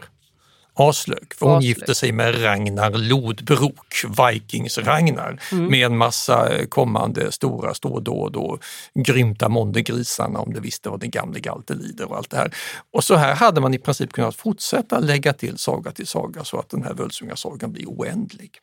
Aslög, 0.76 1.34
för 1.34 1.46
hon 1.46 1.58
Aslög. 1.58 1.68
gifte 1.68 1.96
sig 1.96 2.12
med 2.12 2.44
Ragnar 2.44 2.92
Lodbrok, 2.92 4.04
Vikings-Ragnar, 4.18 5.40
med 5.70 5.86
en 5.86 5.98
massa 5.98 6.50
eh, 6.50 6.66
kommande 6.66 7.32
stora 7.32 7.74
stådåd 7.74 8.36
och 8.36 8.64
grymta 8.94 9.50
mondegrisarna 9.50 10.40
om 10.40 10.54
det 10.54 10.60
visste 10.60 10.90
vad 10.90 11.00
den 11.00 11.10
gamle 11.10 11.40
Galte 11.40 11.74
lider 11.74 12.10
och 12.10 12.18
allt 12.18 12.30
det 12.30 12.38
här. 12.38 12.56
Och 12.92 13.04
så 13.04 13.16
här 13.16 13.36
hade 13.36 13.62
man 13.62 13.74
i 13.74 13.78
princip 13.78 14.14
kunnat 14.14 14.36
fortsätta 14.36 15.00
lägga 15.00 15.34
till 15.34 15.58
saga 15.58 15.92
till 15.92 16.08
saga 16.08 16.44
så 16.44 16.60
att 16.60 16.70
den 16.70 16.84
här 16.84 16.94
Völsungasagan 16.94 17.72
blir 17.72 17.86
oändlig. 17.86 18.60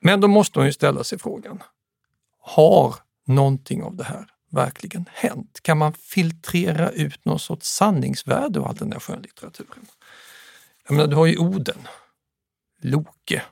Men 0.00 0.20
då 0.20 0.28
måste 0.28 0.58
man 0.58 0.66
ju 0.66 0.72
ställa 0.72 1.04
sig 1.04 1.18
frågan, 1.18 1.62
har 2.42 2.94
någonting 3.26 3.82
av 3.82 3.96
det 3.96 4.04
här 4.04 4.26
verkligen 4.50 5.04
hänt? 5.12 5.58
Kan 5.62 5.78
man 5.78 5.92
filtrera 5.92 6.90
ut 6.90 7.24
någon 7.24 7.38
sorts 7.38 7.68
sanningsvärde 7.68 8.60
av 8.60 8.66
all 8.66 8.76
den 8.76 8.92
här 8.92 9.00
skönlitteraturen? 9.00 9.86
Jag 10.88 10.96
menar, 10.96 11.06
du 11.08 11.16
har 11.16 11.26
ju 11.26 11.38
Oden, 11.38 11.88
Loke, 12.82 13.42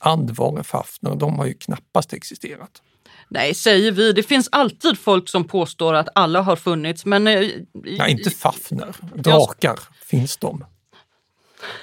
Andvare, 0.00 0.62
Fafner, 0.62 1.14
de 1.14 1.38
har 1.38 1.46
ju 1.46 1.54
knappast 1.54 2.12
existerat. 2.12 2.82
Nej, 3.28 3.54
säger 3.54 3.92
vi. 3.92 4.12
Det 4.12 4.22
finns 4.22 4.48
alltid 4.52 4.98
folk 4.98 5.28
som 5.28 5.44
påstår 5.44 5.94
att 5.94 6.08
alla 6.14 6.40
har 6.40 6.56
funnits 6.56 7.04
men... 7.04 7.26
eh, 7.26 7.48
Nej, 7.74 8.10
inte 8.12 8.30
Fafner. 8.30 8.94
Drakar, 9.14 9.78
finns 10.06 10.36
de? 10.36 10.64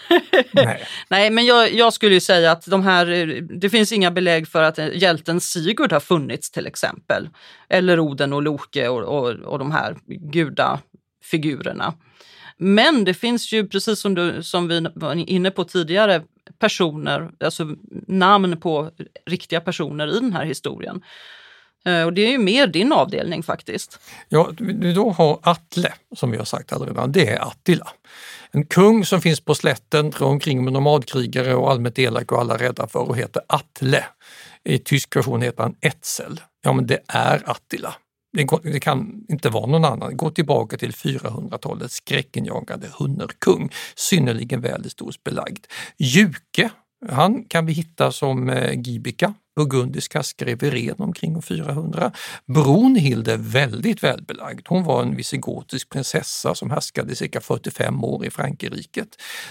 Nej. 0.52 0.88
Nej, 1.10 1.30
men 1.30 1.46
jag, 1.46 1.74
jag 1.74 1.94
skulle 1.94 2.14
ju 2.14 2.20
säga 2.20 2.52
att 2.52 2.66
de 2.66 2.84
här, 2.84 3.08
eh, 3.12 3.28
det 3.44 3.70
finns 3.70 3.92
inga 3.92 4.12
belägg 4.12 4.48
för 4.48 4.64
att 4.64 4.80
eh, 4.80 4.88
hjälten 4.94 5.42
Sigurd 5.42 5.92
har 5.92 6.00
funnits 6.00 6.52
till 6.52 6.68
exempel. 6.68 7.30
Eller 7.70 8.00
Oden 8.00 8.34
och 8.34 8.42
Loke 8.42 8.88
och, 8.88 9.04
och, 9.04 9.30
och 9.30 9.60
de 9.60 9.72
här 9.72 9.98
gudafigurerna. 10.08 11.94
Men 12.58 13.04
det 13.04 13.14
finns 13.14 13.54
ju, 13.54 13.68
precis 13.68 14.00
som, 14.00 14.16
du, 14.16 14.44
som 14.44 14.68
vi 14.68 14.88
var 14.96 15.30
inne 15.30 15.52
på 15.52 15.64
tidigare, 15.64 16.24
personer, 16.60 17.32
alltså 17.40 17.76
namn 18.08 18.60
på 18.60 18.92
riktiga 19.26 19.62
personer 19.62 20.18
i 20.18 20.20
den 20.20 20.34
här 20.34 20.46
historien. 20.46 21.04
Eh, 21.86 22.04
och 22.04 22.14
det 22.14 22.22
är 22.22 22.32
ju 22.32 22.38
mer 22.38 22.68
din 22.68 22.92
avdelning 22.92 23.44
faktiskt. 23.44 24.00
Ja, 24.30 24.50
du 24.58 24.94
då 24.94 25.10
har 25.10 25.40
Atle, 25.44 25.94
som 26.16 26.32
vi 26.32 26.38
har 26.38 26.46
sagt 26.46 26.72
redan, 26.72 27.12
det 27.12 27.28
är 27.28 27.48
Attila. 27.48 27.88
En 28.52 28.66
kung 28.66 29.06
som 29.06 29.22
finns 29.22 29.42
på 29.42 29.56
slätten, 29.56 30.10
drar 30.10 30.28
omkring 30.28 30.64
med 30.64 30.74
nomadkrigare 30.74 31.56
och 31.56 31.72
allmänt 31.72 32.00
elak 32.00 32.32
och 32.32 32.40
alla 32.40 32.58
rädda 32.58 32.88
för 32.88 33.00
och 33.00 33.18
heter 33.18 33.42
Atle. 33.48 34.04
I 34.64 34.78
tysk 34.80 35.16
version 35.16 35.42
heter 35.42 35.64
han 35.64 35.76
Etzel. 35.82 36.42
Ja, 36.62 36.74
men 36.74 36.88
det 36.88 37.00
är 37.08 37.50
Attila. 37.50 37.96
Det, 38.36 38.44
går, 38.44 38.60
det 38.64 38.80
kan 38.80 39.26
inte 39.30 39.50
vara 39.50 39.66
någon 39.66 39.86
annan. 39.86 40.18
Gå 40.18 40.30
tillbaka 40.30 40.78
till 40.78 40.92
400-talets 40.92 41.96
skräckenjagande 41.96 42.88
hunnerkung, 43.00 43.70
synnerligen 43.96 44.62
väl 44.62 44.84
historiskt 44.84 45.24
belagd. 45.24 45.66
Juke, 45.98 46.70
han 47.10 47.44
kan 47.44 47.66
vi 47.66 47.74
hitta 47.74 48.12
som 48.12 48.50
eh, 48.50 48.80
Gibika, 48.80 49.34
burgundiska 49.56 50.24
skreveren 50.24 50.96
omkring 51.00 51.38
år 51.38 51.42
400. 51.42 52.12
Brunhild 52.46 53.28
är 53.28 53.38
väldigt 53.38 54.04
välbelagd. 54.04 54.68
Hon 54.68 54.84
var 54.84 55.02
en 55.02 55.16
visigotisk 55.16 55.90
prinsessa 55.90 56.56
som 56.56 56.72
härskade 56.72 57.14
i 57.14 57.16
cirka 57.16 57.42
45 57.42 58.04
år 58.04 58.26
i 58.26 58.30
Frankrike. 58.30 59.06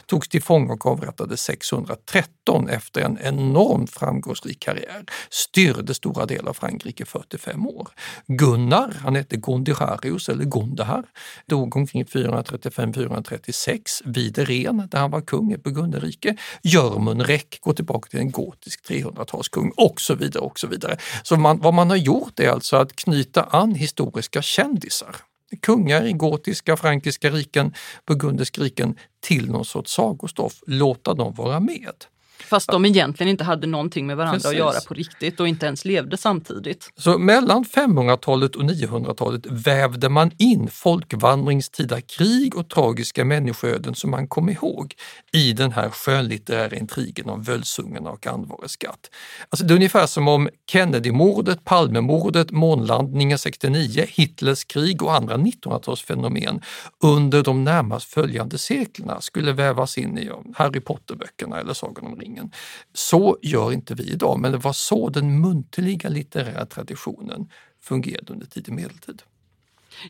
Togs 0.06 0.28
till 0.28 0.42
fånga 0.42 0.72
och 0.72 0.86
avrättades 0.86 1.40
613 1.40 2.68
efter 2.68 3.00
en 3.00 3.18
enormt 3.22 3.90
framgångsrik 3.90 4.60
karriär. 4.60 5.04
Styrde 5.30 5.94
stora 5.94 6.26
delar 6.26 6.48
av 6.48 6.54
Frankrike 6.54 7.04
45 7.04 7.66
år. 7.66 7.88
Gunnar, 8.26 8.94
han 9.02 9.16
hette 9.16 9.36
Gondiharius 9.36 10.28
eller 10.28 10.44
Gondahar, 10.44 11.04
dog 11.46 11.76
omkring 11.76 12.04
435-436 12.04 14.02
vid 14.04 14.38
Ren 14.38 14.88
där 14.90 14.98
han 14.98 15.10
var 15.10 15.20
kung 15.20 15.52
i 15.52 15.58
Burgunderrike. 15.58 16.36
Jörmunrek 16.62 17.58
går 17.60 17.72
tillbaka 17.72 18.08
till 18.08 18.20
en 18.20 18.30
gotisk 18.30 18.88
300-talskung 18.88 19.72
och 19.94 20.00
så 20.00 20.14
vidare. 20.14 20.44
och 20.44 20.59
Så 20.59 20.66
vidare. 20.66 20.96
Så 21.22 21.37
man, 21.37 21.59
vad 21.59 21.74
man 21.74 21.90
har 21.90 21.96
gjort 21.96 22.40
är 22.40 22.48
alltså 22.48 22.76
att 22.76 22.96
knyta 22.96 23.42
an 23.42 23.74
historiska 23.74 24.42
kändisar 24.42 25.16
kungar 25.62 26.04
i 26.07 26.12
gotiska, 26.12 26.76
frankiska 26.76 27.30
riken, 27.30 27.74
burgundiska 28.07 28.62
riken 28.62 28.96
till 29.20 29.50
någon 29.50 29.64
sorts 29.64 29.92
sagostoff, 29.92 30.62
låta 30.66 31.14
dem 31.14 31.35
vara 31.35 31.61
med. 31.61 31.94
Fast 32.38 32.70
de 32.70 32.84
egentligen 32.84 33.30
inte 33.30 33.44
hade 33.44 33.66
någonting 33.66 34.06
med 34.06 34.16
varandra 34.16 34.34
Precis. 34.34 34.50
att 34.50 34.56
göra 34.56 34.80
på 34.88 34.94
riktigt 34.94 35.40
och 35.40 35.48
inte 35.48 35.66
ens 35.66 35.84
levde 35.84 36.16
samtidigt. 36.16 36.90
Så 36.96 37.18
mellan 37.18 37.64
500-talet 37.64 38.56
och 38.56 38.62
900-talet 38.62 39.46
vävde 39.46 40.08
man 40.08 40.30
in 40.38 40.68
folkvandringstida 40.68 42.00
krig 42.00 42.56
och 42.56 42.68
tragiska 42.68 43.24
människoöden 43.24 43.94
som 43.94 44.10
man 44.10 44.28
kom 44.28 44.48
ihåg 44.48 44.94
i 45.32 45.52
den 45.52 45.72
här 45.72 45.90
skönlitterära 45.90 46.76
intrigen 46.76 47.30
om 47.30 47.42
Völsungarna 47.42 48.10
och 48.10 48.26
Andvare 48.26 48.68
skatt. 48.68 49.10
Alltså 49.48 49.66
det 49.66 49.72
är 49.72 49.76
ungefär 49.76 50.06
som 50.06 50.28
om 50.28 50.48
Kennedy-mordet, 50.66 51.64
Palmemordet, 51.64 52.50
månlandningen 52.50 53.38
69, 53.38 54.06
Hitlers 54.08 54.64
krig 54.64 55.02
och 55.02 55.14
andra 55.14 55.36
1900-talsfenomen 55.36 56.62
under 57.02 57.42
de 57.42 57.64
närmast 57.64 58.14
följande 58.14 58.58
seklerna 58.58 59.20
skulle 59.20 59.52
vävas 59.52 59.98
in 59.98 60.18
i 60.18 60.30
Harry 60.54 60.80
Potter-böckerna 60.80 61.60
eller 61.60 61.74
Sagan 61.74 62.06
om 62.06 62.18
samlingen. 62.24 62.50
Så 62.92 63.38
gör 63.42 63.72
inte 63.72 63.94
vi 63.94 64.12
idag, 64.12 64.40
men 64.40 64.52
det 64.52 64.58
var 64.58 64.72
så 64.72 65.08
den 65.08 65.40
muntliga 65.40 66.08
litterära 66.08 66.66
traditionen 66.66 67.48
fungerade 67.82 68.32
under 68.32 68.46
tidig 68.46 68.72
medeltid. 68.72 69.22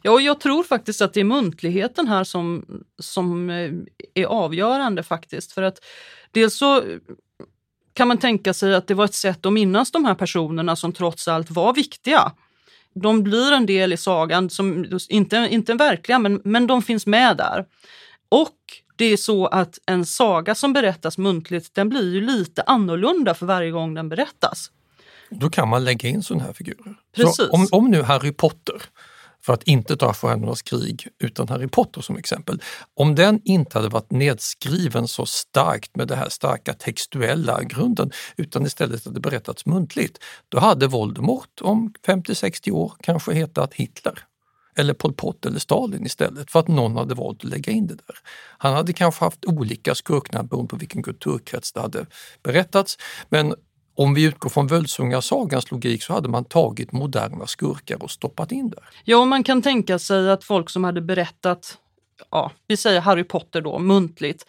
Ja, 0.03 0.11
och 0.11 0.21
jag 0.21 0.41
tror 0.41 0.65
faktiskt 0.65 1.03
att 1.03 1.15
det 1.15 1.21
är 1.21 1.25
muntligheten 1.25 2.09
här 2.09 2.25
som, 2.25 2.65
som 2.99 3.51
eh, 3.51 3.71
är 4.15 4.27
avgörande 4.27 5.03
faktiskt. 5.03 5.53
För 5.53 5.63
att 5.63 5.79
dels 6.33 6.55
så 6.57 6.83
kan 7.95 8.09
man 8.09 8.19
tänka 8.19 8.55
sig 8.55 8.75
att 8.75 8.87
det 8.87 8.95
var 8.95 9.05
ett 9.05 9.15
sätt 9.15 9.47
att 9.47 9.53
minnas 9.53 9.91
de 9.91 10.05
här 10.05 10.15
personerna 10.15 10.77
som 10.77 10.93
trots 10.93 11.29
allt 11.29 11.51
var 11.51 11.75
viktiga. 11.75 12.33
De 12.95 13.23
blir 13.23 13.53
en 13.53 13.67
del 13.67 13.93
i 13.93 13.97
sagan, 13.97 14.51
som 14.51 14.87
inte, 15.09 15.49
inte 15.51 15.75
verkliga, 15.75 16.19
men, 16.19 16.41
men 16.45 16.67
de 16.67 16.83
finns 16.83 17.07
med 17.07 17.37
där. 17.37 17.65
Och 18.29 18.84
det 18.97 19.05
är 19.05 19.17
så 19.17 19.47
att 19.47 19.79
en 19.87 20.07
saga 20.07 20.55
som 20.55 20.73
berättas 20.73 21.19
muntligt, 21.19 21.75
den 21.75 21.89
blir 21.89 22.15
ju 22.15 22.21
lite 22.21 22.63
annorlunda 22.63 23.35
för 23.35 23.47
varje 23.47 23.71
gång 23.71 23.95
den 23.95 24.09
berättas. 24.09 24.71
Då 25.31 25.51
kan 25.51 25.69
man 25.69 25.85
lägga 25.85 26.09
in 26.09 26.23
sådana 26.23 26.45
här 26.45 26.53
figurer. 26.53 26.95
Precis. 27.17 27.37
Så 27.37 27.51
om, 27.51 27.67
om 27.73 27.91
nu 27.91 28.03
Harry 28.03 28.33
Potter, 28.33 28.83
för 29.45 29.53
att 29.53 29.63
inte 29.63 29.97
ta 29.97 30.15
Stjärnornas 30.15 30.63
krig 30.63 31.09
utan 31.19 31.49
Harry 31.49 31.69
Potter 31.69 32.01
som 32.01 32.17
exempel, 32.17 32.63
om 32.95 33.15
den 33.15 33.41
inte 33.45 33.79
hade 33.79 33.89
varit 33.89 34.11
nedskriven 34.11 35.09
så 35.09 35.27
starkt 35.27 35.97
med 35.97 36.09
det 36.09 36.17
här 36.17 36.29
starka 36.29 36.75
textuella 36.75 37.63
grunden 37.63 38.11
utan 38.37 38.67
istället 38.67 39.05
hade 39.05 39.21
berättats 39.21 39.67
muntligt, 39.67 40.19
då 40.49 40.59
hade 40.59 40.87
Voldemort 40.87 41.61
om 41.61 41.93
50-60 42.07 42.71
år 42.71 42.93
kanske 43.01 43.33
hetat 43.33 43.75
Hitler 43.75 44.25
eller 44.77 44.95
Pol 44.95 45.13
Pot 45.13 45.47
eller 45.47 45.59
Stalin 45.59 46.07
istället 46.07 46.51
för 46.51 46.61
att 46.61 46.69
någon 46.69 46.97
hade 46.97 47.15
valt 47.15 47.45
att 47.45 47.51
lägga 47.51 47.73
in 47.73 47.87
det 47.87 47.95
där. 47.95 48.17
Han 48.59 48.75
hade 48.75 48.93
kanske 48.93 49.25
haft 49.25 49.45
olika 49.45 49.95
skurknamn 49.95 50.49
beroende 50.49 50.71
på 50.71 50.77
vilken 50.77 51.03
kulturkrets 51.03 51.73
det 51.73 51.81
hade 51.81 52.07
berättats. 52.43 52.99
Men 53.29 53.55
om 53.97 54.15
vi 54.15 54.25
utgår 54.25 54.51
från 54.51 54.67
Völsungasagans 54.67 55.71
logik 55.71 56.03
så 56.03 56.13
hade 56.13 56.29
man 56.29 56.45
tagit 56.45 56.93
moderna 56.93 57.47
skurkar 57.47 58.03
och 58.03 58.11
stoppat 58.11 58.53
in 58.53 58.71
där. 58.71 58.85
Ja, 59.05 59.19
och 59.19 59.29
man 59.29 59.43
kan 59.45 59.63
tänka 59.63 59.99
sig 59.99 60.31
att 60.31 60.45
folk 60.45 60.71
som 60.71 60.85
hade 60.85 61.01
berättat, 61.01 61.79
ja, 62.31 62.51
vi 62.67 62.77
säger 62.77 63.01
Harry 63.01 63.25
Potter 63.25 63.61
då, 63.61 63.79
muntligt, 63.79 64.47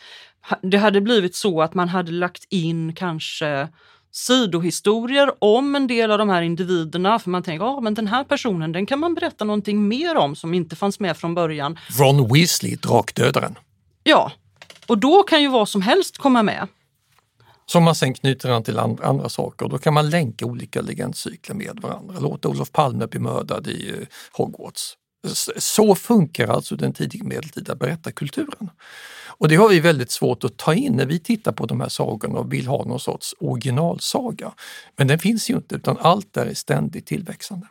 det 0.61 0.77
hade 0.77 1.01
blivit 1.01 1.35
så 1.35 1.61
att 1.61 1.73
man 1.73 1.89
hade 1.89 2.11
lagt 2.11 2.45
in 2.49 2.93
kanske 2.93 3.67
sidohistorier 4.15 5.32
om 5.39 5.75
en 5.75 5.88
del 5.88 6.12
av 6.12 6.17
de 6.17 6.30
här 6.30 6.41
individerna. 6.41 7.19
För 7.19 7.30
man 7.30 7.43
tänker, 7.43 7.65
ja 7.65 7.80
men 7.80 7.93
den 7.93 8.08
här 8.08 8.23
personen 8.23 8.71
den 8.71 8.86
kan 8.86 8.99
man 8.99 9.15
berätta 9.15 9.45
någonting 9.45 9.88
mer 9.88 10.15
om 10.15 10.36
som 10.36 10.54
inte 10.54 10.75
fanns 10.75 10.99
med 10.99 11.17
från 11.17 11.36
början. 11.36 11.80
Ron 11.99 12.34
Weasley, 12.34 12.75
drakdödaren. 12.75 13.58
Ja, 14.04 14.32
och 14.88 14.97
då 14.97 15.23
kan 15.23 15.41
ju 15.41 15.47
vad 15.47 15.69
som 15.69 15.82
helst 15.82 16.17
komma 16.17 16.43
med. 16.43 16.67
Som 17.65 17.84
man 17.84 17.95
sen 17.95 18.13
knyter 18.13 18.49
an 18.49 18.63
till 18.63 18.80
andra, 18.80 19.06
andra 19.06 19.30
saker. 19.30 19.67
Då 19.67 19.78
kan 19.78 19.93
man 19.93 20.10
länka 20.10 20.45
olika 20.45 20.82
legendcykler 20.82 21.56
med 21.56 21.80
varandra. 21.82 22.19
Låta 22.19 22.49
Olof 22.49 22.71
Palme 22.71 23.08
bli 23.08 23.19
mördad 23.19 23.67
i 23.67 23.89
eh, 23.89 24.08
Hogwarts. 24.32 24.93
Så 25.57 25.95
funkar 25.95 26.47
alltså 26.47 26.75
den 26.75 26.93
tidiga 26.93 27.23
medeltida 27.23 27.75
berättarkulturen. 27.75 28.69
Och 29.38 29.47
det 29.47 29.55
har 29.55 29.69
vi 29.69 29.79
väldigt 29.79 30.11
svårt 30.11 30.43
att 30.43 30.57
ta 30.57 30.73
in 30.73 30.93
när 30.93 31.05
vi 31.05 31.19
tittar 31.19 31.51
på 31.51 31.65
de 31.65 31.81
här 31.81 31.89
sagorna 31.89 32.39
och 32.39 32.53
vill 32.53 32.67
ha 32.67 32.85
någon 32.85 32.99
sorts 32.99 33.35
originalsaga. 33.39 34.53
Men 34.95 35.07
den 35.07 35.19
finns 35.19 35.49
ju 35.49 35.55
inte 35.55 35.75
utan 35.75 35.97
allt 35.97 36.33
där 36.33 36.45
är 36.45 36.53
ständigt 36.53 37.05
tillväxande. 37.05 37.67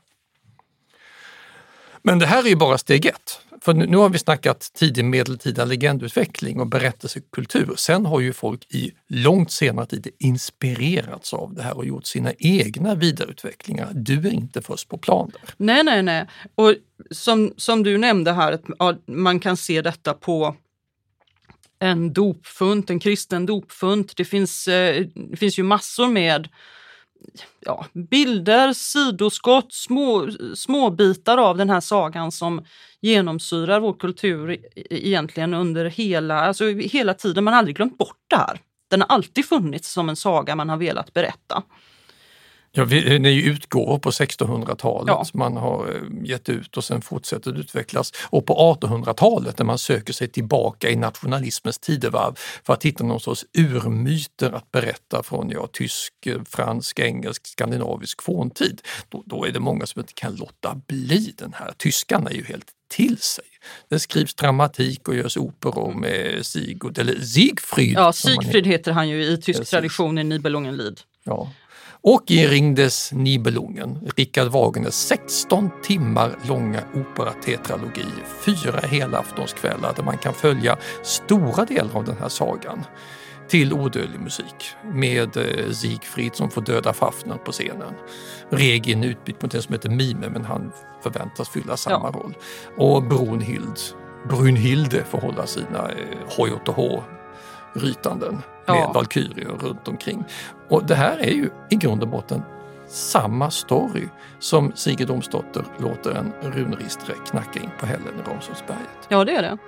Men 2.02 2.18
det 2.18 2.26
här 2.26 2.44
är 2.44 2.48
ju 2.48 2.56
bara 2.56 2.78
steg 2.78 3.06
ett. 3.06 3.40
För 3.64 3.74
nu 3.74 3.96
har 3.96 4.08
vi 4.08 4.18
snackat 4.18 4.70
tidig 4.74 5.04
medeltida 5.04 5.64
legendutveckling 5.64 6.60
och 6.60 6.66
berättelsekultur. 6.66 7.74
Sen 7.76 8.06
har 8.06 8.20
ju 8.20 8.32
folk 8.32 8.74
i 8.74 8.92
långt 9.08 9.50
senare 9.50 9.86
tid 9.86 10.08
inspirerats 10.18 11.34
av 11.34 11.54
det 11.54 11.62
här 11.62 11.76
och 11.76 11.86
gjort 11.86 12.06
sina 12.06 12.32
egna 12.38 12.94
vidareutvecklingar. 12.94 13.90
Du 13.94 14.18
är 14.18 14.32
inte 14.32 14.62
först 14.62 14.88
på 14.88 14.98
plan 14.98 15.30
där. 15.32 15.54
Nej, 15.56 15.84
nej, 15.84 16.02
nej. 16.02 16.26
Och 16.54 16.74
som, 17.10 17.52
som 17.56 17.82
du 17.82 17.98
nämnde 17.98 18.32
här, 18.32 18.52
att 18.52 18.98
man 19.06 19.40
kan 19.40 19.56
se 19.56 19.82
detta 19.82 20.14
på 20.14 20.56
en 21.78 22.12
dopfunt, 22.12 22.90
en 22.90 23.00
kristen 23.00 23.46
dopfunt. 23.46 24.16
Det 24.16 24.24
finns, 24.24 24.68
eh, 24.68 25.06
det 25.14 25.36
finns 25.36 25.58
ju 25.58 25.62
massor 25.62 26.08
med 26.08 26.48
ja, 27.60 27.86
bilder, 27.92 28.72
sidoskott, 28.72 29.72
små, 29.72 30.28
små 30.54 30.90
bitar 30.90 31.38
av 31.38 31.56
den 31.56 31.70
här 31.70 31.80
sagan 31.80 32.32
som 32.32 32.64
genomsyrar 33.00 33.80
vår 33.80 33.92
kultur 33.92 34.50
e-, 34.50 34.56
e-, 34.76 35.08
egentligen 35.08 35.54
under 35.54 35.84
hela, 35.84 36.40
alltså 36.40 36.64
hela 36.68 37.14
tiden. 37.14 37.44
Man 37.44 37.54
har 37.54 37.58
aldrig 37.58 37.76
glömt 37.76 37.98
bort 37.98 38.24
det 38.28 38.36
här. 38.36 38.60
Den 38.90 39.00
har 39.00 39.08
alltid 39.08 39.44
funnits 39.44 39.92
som 39.92 40.08
en 40.08 40.16
saga 40.16 40.56
man 40.56 40.68
har 40.68 40.76
velat 40.76 41.12
berätta. 41.12 41.62
Ja, 42.76 42.84
det 42.84 42.96
är 42.96 43.26
ju 43.26 43.42
utgåvor 43.42 43.98
på 43.98 44.10
1600-talet 44.10 45.08
ja. 45.08 45.26
man 45.34 45.56
har 45.56 45.88
eh, 45.88 46.28
gett 46.28 46.48
ut 46.48 46.76
och 46.76 46.84
sen 46.84 47.02
fortsätter 47.02 47.52
det 47.52 47.60
utvecklas. 47.60 48.12
Och 48.24 48.46
på 48.46 48.76
1800-talet 48.80 49.58
när 49.58 49.66
man 49.66 49.78
söker 49.78 50.12
sig 50.12 50.28
tillbaka 50.28 50.90
i 50.90 50.96
nationalismens 50.96 51.78
tidevarv 51.78 52.34
för 52.64 52.72
att 52.72 52.84
hitta 52.84 53.04
någon 53.04 53.20
sorts 53.20 53.44
urmyter 53.58 54.52
att 54.52 54.72
berätta 54.72 55.22
från 55.22 55.50
ja, 55.50 55.68
tysk, 55.72 56.12
eh, 56.26 56.42
fransk, 56.46 56.98
engelsk, 56.98 57.46
skandinavisk 57.46 58.22
forntid. 58.22 58.82
Då, 59.08 59.22
då 59.26 59.44
är 59.44 59.52
det 59.52 59.60
många 59.60 59.86
som 59.86 60.00
inte 60.00 60.14
kan 60.14 60.36
låta 60.36 60.74
bli 60.86 61.34
den 61.38 61.52
här. 61.52 61.72
Tyskarna 61.76 62.30
är 62.30 62.34
ju 62.34 62.44
helt 62.44 62.68
till 62.88 63.18
sig. 63.18 63.44
Det 63.88 63.98
skrivs 63.98 64.34
dramatik 64.34 65.08
och 65.08 65.14
görs 65.14 65.36
operor 65.36 65.94
med 65.94 66.46
Sigurd, 66.46 66.98
eller 66.98 67.20
Siegfried. 67.20 67.92
Ja, 67.92 68.12
Siegfried 68.12 68.66
heter 68.66 68.92
han 68.92 69.08
ju 69.08 69.24
i 69.24 69.36
tysk 69.36 69.70
tradition 69.70 70.18
i 70.18 70.24
Nibelungenlied. 70.24 71.00
Ja. 71.24 71.50
Och 72.06 72.30
i 72.30 72.46
Ringdes 72.46 73.12
Nibelungen, 73.12 74.10
Richard 74.16 74.48
Wagners 74.48 74.94
16 74.94 75.70
timmar 75.82 76.36
långa 76.48 76.80
operatetralogi, 76.94 78.06
fyra 78.44 78.80
helaftonskvällar 78.80 79.92
där 79.96 80.02
man 80.02 80.18
kan 80.18 80.34
följa 80.34 80.76
stora 81.02 81.64
delar 81.64 81.96
av 81.96 82.04
den 82.04 82.16
här 82.16 82.28
sagan 82.28 82.84
till 83.48 83.72
odödlig 83.72 84.20
musik 84.20 84.74
med 84.94 85.36
eh, 85.36 85.70
Siegfried 85.70 86.34
som 86.34 86.50
får 86.50 86.62
döda 86.62 86.92
Fafner 86.92 87.36
på 87.36 87.52
scenen. 87.52 87.94
Regin 88.50 89.04
utbytt 89.04 89.42
mot 89.42 89.54
en 89.54 89.62
som 89.62 89.72
heter 89.72 89.90
Mime 89.90 90.28
men 90.28 90.44
han 90.44 90.72
förväntas 91.02 91.48
fylla 91.48 91.76
samma 91.76 92.10
ja. 92.12 92.20
roll. 92.20 92.34
Och 92.76 93.02
Brunhild, 93.02 93.78
Brunhilde 94.28 95.04
får 95.04 95.18
hålla 95.18 95.46
sina 95.46 95.90
eh, 95.90 96.36
HJH 96.36 97.02
rytanden 97.74 98.42
med 98.66 98.76
ja. 98.76 98.92
valkyrier 98.94 99.48
runt 99.48 99.88
omkring. 99.88 100.24
Och 100.68 100.86
det 100.86 100.94
här 100.94 101.18
är 101.18 101.32
ju 101.32 101.50
i 101.70 101.76
grund 101.76 102.02
och 102.02 102.08
botten 102.08 102.42
samma 102.88 103.50
story 103.50 104.08
som 104.38 104.72
Sigrid 104.74 105.08
Domsdotter 105.08 105.64
låter 105.78 106.10
en 106.10 106.52
runristre 106.52 107.14
knacka 107.30 107.60
in 107.60 107.70
på 107.80 107.86
hällen 107.86 108.14
i 108.20 108.30
Ramsundsberget. 108.30 109.08
Ja, 109.08 109.24
det 109.24 109.36
är 109.36 109.42
det. 109.42 109.58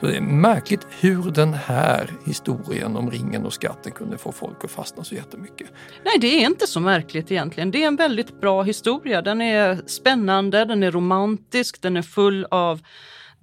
Så 0.00 0.06
det 0.06 0.16
är 0.16 0.20
märkligt 0.20 0.86
hur 1.00 1.30
den 1.30 1.54
här 1.54 2.10
historien 2.24 2.96
om 2.96 3.10
ringen 3.10 3.46
och 3.46 3.52
skatten 3.52 3.92
kunde 3.92 4.18
få 4.18 4.32
folk 4.32 4.64
att 4.64 4.70
fastna 4.70 5.04
så 5.04 5.14
jättemycket. 5.14 5.68
Nej, 6.04 6.18
det 6.20 6.26
är 6.26 6.46
inte 6.46 6.66
så 6.66 6.80
märkligt 6.80 7.30
egentligen. 7.30 7.70
Det 7.70 7.82
är 7.82 7.86
en 7.86 7.96
väldigt 7.96 8.40
bra 8.40 8.62
historia. 8.62 9.22
Den 9.22 9.40
är 9.40 9.80
spännande, 9.86 10.64
den 10.64 10.82
är 10.82 10.90
romantisk, 10.90 11.82
den 11.82 11.96
är 11.96 12.02
full 12.02 12.46
av 12.50 12.80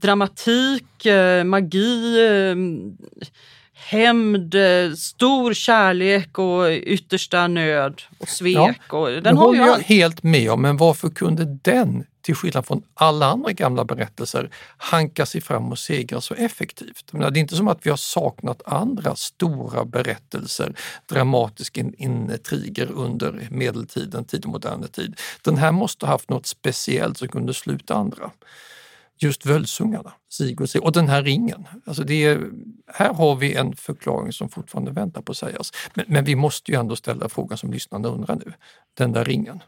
dramatik, 0.05 1.05
eh, 1.05 1.43
magi, 1.43 2.27
eh, 2.27 2.55
hämnd, 3.73 4.55
eh, 4.55 4.91
stor 4.91 5.53
kärlek 5.53 6.39
och 6.39 6.69
yttersta 6.69 7.47
nöd 7.47 8.01
och 8.17 8.29
svek. 8.29 8.55
Ja, 8.89 8.97
och 8.97 9.23
den 9.23 9.37
håller 9.37 9.59
jag 9.59 9.79
helt 9.79 10.23
med 10.23 10.51
om, 10.51 10.61
men 10.61 10.77
varför 10.77 11.09
kunde 11.09 11.45
den 11.45 12.05
till 12.21 12.35
skillnad 12.35 12.65
från 12.65 12.83
alla 12.93 13.25
andra 13.25 13.51
gamla 13.51 13.85
berättelser, 13.85 14.49
hankar 14.77 15.25
sig 15.25 15.41
fram 15.41 15.71
och 15.71 15.79
segrar 15.79 16.19
så 16.19 16.33
effektivt. 16.33 17.13
Men 17.13 17.33
det 17.33 17.39
är 17.39 17.41
inte 17.41 17.55
som 17.55 17.67
att 17.67 17.85
vi 17.85 17.89
har 17.89 17.97
saknat 17.97 18.61
andra 18.65 19.15
stora 19.15 19.85
berättelser, 19.85 20.75
dramatiska 21.09 21.81
intriger 21.97 22.91
under 22.91 23.47
medeltiden, 23.51 24.25
tidig 24.25 24.47
modern 24.47 24.87
tid. 24.87 25.19
Den 25.41 25.57
här 25.57 25.71
måste 25.71 26.05
ha 26.05 26.13
haft 26.13 26.29
något 26.29 26.45
speciellt 26.45 27.17
som 27.17 27.27
kunde 27.27 27.53
sluta 27.53 27.95
andra 27.95 28.31
just 29.17 29.45
Völsungarna, 29.45 30.13
Sigurd 30.29 30.69
och 30.81 30.91
den 30.91 31.07
här 31.07 31.23
ringen. 31.23 31.67
Alltså 31.85 32.03
det 32.03 32.25
är, 32.25 32.49
här 32.87 33.13
har 33.13 33.35
vi 33.35 33.55
en 33.55 33.75
förklaring 33.75 34.33
som 34.33 34.49
fortfarande 34.49 34.91
väntar 34.91 35.21
på 35.21 35.31
att 35.31 35.37
sägas. 35.37 35.71
Men, 35.93 36.05
men 36.07 36.25
vi 36.25 36.35
måste 36.35 36.71
ju 36.71 36.79
ändå 36.79 36.95
ställa 36.95 37.29
frågan 37.29 37.57
som 37.57 37.71
lyssnarna 37.71 38.07
undrar 38.07 38.35
nu. 38.35 38.53
Den 38.93 39.11
där 39.11 39.25
ringen. 39.25 39.59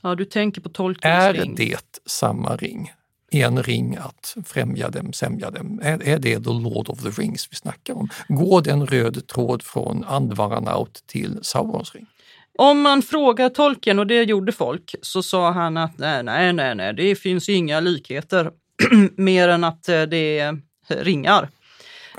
Ja, 0.00 0.14
du 0.14 0.24
tänker 0.24 0.60
på 0.60 0.68
tolkningsring. 0.68 1.52
Är 1.52 1.56
det 1.56 2.00
samma 2.06 2.56
ring? 2.56 2.92
En 3.30 3.62
ring 3.62 3.96
att 3.96 4.36
främja 4.44 4.90
dem, 4.90 5.12
sämja 5.12 5.50
dem. 5.50 5.80
Är, 5.82 6.02
är 6.02 6.18
det 6.18 6.40
the 6.40 6.50
Lord 6.50 6.88
of 6.88 7.02
the 7.02 7.08
Rings 7.08 7.48
vi 7.50 7.56
snackar 7.56 7.94
om? 7.94 8.08
Går 8.28 8.62
det 8.62 8.70
en 8.70 8.86
röd 8.86 9.26
tråd 9.26 9.62
från 9.62 10.04
Andvaranaut 10.04 11.02
till 11.06 11.38
Saurons 11.42 11.94
ring? 11.94 12.06
Om 12.60 12.80
man 12.80 13.02
frågar 13.02 13.48
tolken, 13.48 13.98
och 13.98 14.06
det 14.06 14.22
gjorde 14.22 14.52
folk, 14.52 14.94
så 15.02 15.22
sa 15.22 15.50
han 15.50 15.76
att 15.76 15.98
nej, 15.98 16.22
nej, 16.22 16.52
nej, 16.52 16.74
nej 16.74 16.94
det 16.94 17.14
finns 17.14 17.48
inga 17.48 17.80
likheter 17.80 18.50
mer 19.16 19.48
än 19.48 19.64
att 19.64 19.88
eh, 19.88 20.02
det 20.02 20.38
är 20.38 20.58
ringar. 20.88 21.48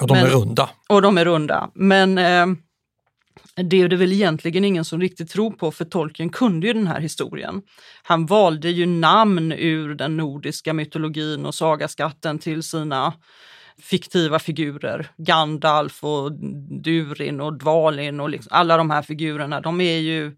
Och 0.02 0.08
de 0.08 0.14
Men, 0.18 0.26
är 0.26 0.30
runda. 0.30 0.70
Och 0.90 1.02
de 1.02 1.18
är 1.18 1.26
runda. 1.26 1.70
Men 1.74 2.18
eh, 2.18 2.46
det 3.56 3.82
är 3.82 3.88
det 3.88 3.96
väl 3.96 4.14
egentligen 4.14 4.66
ingen 4.66 4.86
som 4.86 5.02
riktigt 5.02 5.30
tror 5.30 5.52
på, 5.52 5.72
för 5.72 5.86
tolken 5.86 6.30
kunde 6.30 6.68
ju 6.68 6.74
den 6.74 6.88
här 6.88 7.00
historien. 7.00 7.62
Han 8.04 8.26
valde 8.26 8.70
ju 8.70 8.86
namn 8.86 9.52
ur 9.52 9.96
den 9.96 10.18
nordiska 10.18 10.74
mytologin 10.74 11.46
och 11.46 11.56
sagaskatten 11.56 12.40
till 12.40 12.64
sina 12.64 13.14
fiktiva 13.82 14.40
figurer. 14.40 15.12
Gandalf 15.18 16.04
och 16.04 16.32
Durin 16.84 17.42
och 17.42 17.54
Dvalin 17.54 18.20
och 18.20 18.30
liksom, 18.30 18.50
alla 18.52 18.78
de 18.78 18.90
här 18.90 19.02
figurerna, 19.02 19.62
de 19.62 19.82
är 19.82 19.98
ju 19.98 20.36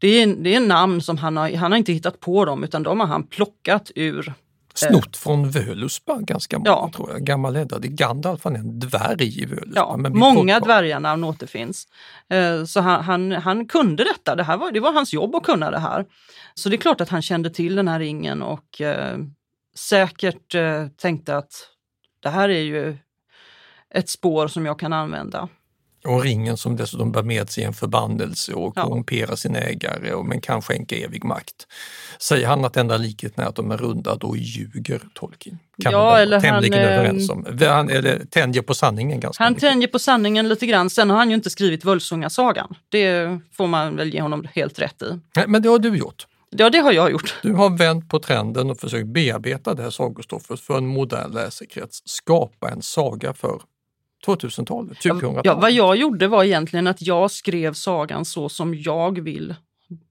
det 0.00 0.08
är, 0.08 0.26
det 0.26 0.54
är 0.54 0.60
namn 0.60 1.02
som 1.02 1.18
han 1.18 1.36
har, 1.36 1.56
han 1.56 1.72
har 1.72 1.78
inte 1.78 1.92
hittat 1.92 2.20
på 2.20 2.44
dem 2.44 2.64
utan 2.64 2.82
de 2.82 3.00
har 3.00 3.06
han 3.06 3.26
plockat 3.26 3.90
ur 3.94 4.34
Snott 4.74 5.16
från 5.16 5.50
Völuspa 5.50 6.18
ganska 6.20 6.58
många 6.58 6.70
ja. 6.70 6.90
tror 6.94 7.10
jag. 7.10 7.24
Gammal 7.24 7.56
Edda. 7.56 7.78
Det 7.78 7.88
är 7.88 7.92
Gandalf, 7.92 8.40
han 8.44 8.56
är 8.56 8.60
en 8.60 8.78
dvärg 8.78 9.42
i 9.42 9.44
Völuspa. 9.44 9.72
Ja, 9.74 9.96
många 9.96 10.60
dvärgarnamn 10.60 11.24
återfinns. 11.24 11.86
Eh, 12.30 12.64
så 12.64 12.80
han, 12.80 13.04
han, 13.04 13.32
han, 13.32 13.66
kunde 13.66 14.04
detta, 14.04 14.36
det, 14.36 14.42
här 14.42 14.56
var, 14.56 14.72
det 14.72 14.80
var 14.80 14.92
hans 14.92 15.12
jobb 15.12 15.34
att 15.34 15.42
kunna 15.42 15.70
det 15.70 15.78
här. 15.78 16.06
Så 16.54 16.68
det 16.68 16.76
är 16.76 16.78
klart 16.78 17.00
att 17.00 17.08
han 17.08 17.22
kände 17.22 17.50
till 17.50 17.74
den 17.74 17.88
här 17.88 17.98
ringen 17.98 18.42
och 18.42 18.80
eh, 18.80 19.18
säkert 19.76 20.54
eh, 20.54 20.86
tänkte 20.88 21.36
att 21.36 21.52
det 22.20 22.28
här 22.28 22.48
är 22.48 22.62
ju 22.62 22.96
ett 23.94 24.08
spår 24.08 24.48
som 24.48 24.66
jag 24.66 24.78
kan 24.78 24.92
använda. 24.92 25.48
Och 26.04 26.22
ringen 26.22 26.56
som 26.56 26.76
dessutom 26.76 27.12
bär 27.12 27.22
med 27.22 27.50
sig 27.50 27.64
en 27.64 27.74
förbannelse 27.74 28.52
och 28.52 28.72
ja. 28.76 28.82
korrumperar 28.82 29.36
sin 29.36 29.56
ägare 29.56 30.12
och 30.12 30.26
men 30.26 30.40
kan 30.40 30.62
skänka 30.62 30.96
evig 30.96 31.24
makt. 31.24 31.66
Säger 32.18 32.46
han 32.46 32.64
att 32.64 32.76
enda 32.76 32.96
likheten 32.96 33.44
är 33.44 33.48
att 33.48 33.56
de 33.56 33.70
är 33.70 33.76
runda, 33.76 34.14
då 34.14 34.36
ljuger 34.36 35.00
Tolkien. 35.14 35.58
Kan 35.82 35.92
ja, 35.92 36.18
eller 36.18 36.40
tämligen 36.40 36.78
han, 36.78 36.92
överens 36.92 37.30
om. 37.30 37.46
Han 37.60 37.90
eller, 37.90 38.24
tänjer 38.24 38.62
på 38.62 38.74
sanningen 38.74 39.20
ganska 39.20 39.44
Han 39.44 39.52
mycket. 39.52 39.70
tänjer 39.70 39.88
på 39.88 39.98
sanningen 39.98 40.48
lite 40.48 40.66
grann. 40.66 40.90
Sen 40.90 41.10
har 41.10 41.16
han 41.16 41.28
ju 41.28 41.34
inte 41.34 41.50
skrivit 41.50 41.84
Völsungasagan. 41.84 42.74
Det 42.88 43.38
får 43.52 43.66
man 43.66 43.96
väl 43.96 44.14
ge 44.14 44.20
honom 44.20 44.46
helt 44.54 44.78
rätt 44.78 45.02
i. 45.02 45.20
Nej, 45.36 45.44
men 45.48 45.62
det 45.62 45.68
har 45.68 45.78
du 45.78 45.96
gjort. 45.96 46.26
Ja, 46.50 46.70
det 46.70 46.78
har 46.78 46.92
jag 46.92 47.10
gjort. 47.10 47.34
Du 47.42 47.52
har 47.52 47.78
vänt 47.78 48.08
på 48.08 48.18
trenden 48.18 48.70
och 48.70 48.80
försökt 48.80 49.06
bearbeta 49.06 49.74
det 49.74 49.82
här 49.82 49.90
sagostoffet 49.90 50.60
för 50.60 50.78
en 50.78 50.86
modern 50.86 51.32
läsekrets. 51.32 52.02
Skapa 52.04 52.70
en 52.70 52.82
saga 52.82 53.32
för 53.32 53.60
2000-talet, 54.26 54.98
2000-talet. 54.98 55.44
Ja, 55.44 55.54
vad 55.54 55.72
jag 55.72 55.96
gjorde 55.96 56.28
var 56.28 56.44
egentligen 56.44 56.86
att 56.86 57.02
jag 57.02 57.30
skrev 57.30 57.72
sagan 57.72 58.24
så 58.24 58.48
som 58.48 58.74
jag 58.74 59.20
vill 59.20 59.54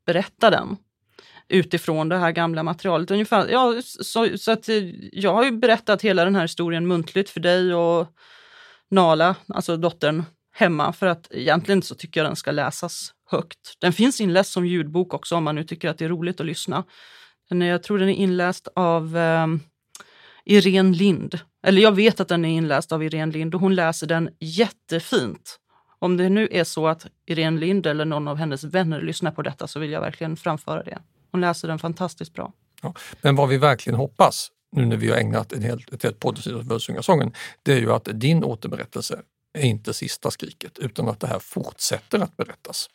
berätta 0.05 0.49
den 0.49 0.77
utifrån 1.49 2.09
det 2.09 2.17
här 2.17 2.31
gamla 2.31 2.63
materialet. 2.63 3.11
Ungefär, 3.11 3.47
ja, 3.47 3.81
så, 3.83 4.37
så 4.37 4.51
att 4.51 4.69
jag 5.11 5.33
har 5.33 5.45
ju 5.45 5.51
berättat 5.51 6.01
hela 6.01 6.25
den 6.25 6.35
här 6.35 6.41
historien 6.41 6.87
muntligt 6.87 7.29
för 7.29 7.39
dig 7.39 7.73
och 7.73 8.07
Nala, 8.89 9.35
alltså 9.47 9.77
dottern, 9.77 10.23
hemma 10.57 10.93
för 10.93 11.07
att 11.07 11.27
egentligen 11.31 11.81
så 11.81 11.95
tycker 11.95 12.19
jag 12.19 12.29
den 12.29 12.35
ska 12.35 12.51
läsas 12.51 13.13
högt. 13.29 13.75
Den 13.79 13.93
finns 13.93 14.21
inläst 14.21 14.51
som 14.51 14.65
ljudbok 14.65 15.13
också 15.13 15.35
om 15.35 15.43
man 15.43 15.55
nu 15.55 15.63
tycker 15.63 15.89
att 15.89 15.97
det 15.97 16.05
är 16.05 16.09
roligt 16.09 16.39
att 16.39 16.45
lyssna. 16.45 16.83
Den 17.49 17.61
är, 17.61 17.65
jag 17.65 17.83
tror 17.83 17.99
den 17.99 18.09
är 18.09 18.13
inläst 18.13 18.67
av 18.75 19.17
eh, 19.17 19.47
Irene 20.45 20.97
Lind. 20.97 21.39
Eller 21.63 21.81
jag 21.81 21.91
vet 21.91 22.19
att 22.19 22.27
den 22.27 22.45
är 22.45 22.49
inläst 22.49 22.91
av 22.91 23.03
Irene 23.03 23.31
Lind 23.31 23.55
och 23.55 23.61
hon 23.61 23.75
läser 23.75 24.07
den 24.07 24.29
jättefint. 24.39 25.59
Om 25.99 26.17
det 26.17 26.29
nu 26.29 26.47
är 26.51 26.63
så 26.63 26.87
att 26.87 27.05
Irene 27.25 27.59
Lind 27.59 27.85
eller 27.85 28.05
någon 28.05 28.27
av 28.27 28.37
hennes 28.37 28.63
vänner 28.63 29.01
lyssnar 29.01 29.31
på 29.31 29.41
detta 29.41 29.67
så 29.67 29.79
vill 29.79 29.91
jag 29.91 30.01
verkligen 30.01 30.37
framföra 30.37 30.83
det. 30.83 30.99
Hon 31.31 31.41
läser 31.41 31.67
den 31.67 31.79
fantastiskt 31.79 32.33
bra. 32.33 32.53
Ja, 32.81 32.93
men 33.21 33.35
vad 33.35 33.49
vi 33.49 33.57
verkligen 33.57 33.99
hoppas 33.99 34.51
nu 34.71 34.85
när 34.85 34.97
vi 34.97 35.09
har 35.09 35.17
ägnat 35.17 35.53
en 35.53 35.61
hel 35.61 35.83
ett 35.91 36.03
helt 36.03 36.19
poddavsnitt 36.19 36.55
åt 36.55 36.65
Völsungasången, 36.65 37.33
det 37.63 37.73
är 37.73 37.79
ju 37.79 37.93
att 37.93 38.07
din 38.13 38.43
återberättelse 38.43 39.21
är 39.57 39.65
inte 39.65 39.93
sista 39.93 40.31
skriket 40.31 40.79
utan 40.79 41.09
att 41.09 41.19
det 41.19 41.27
här 41.27 41.39
fortsätter 41.39 42.19
att 42.19 42.37
berättas. 42.37 42.89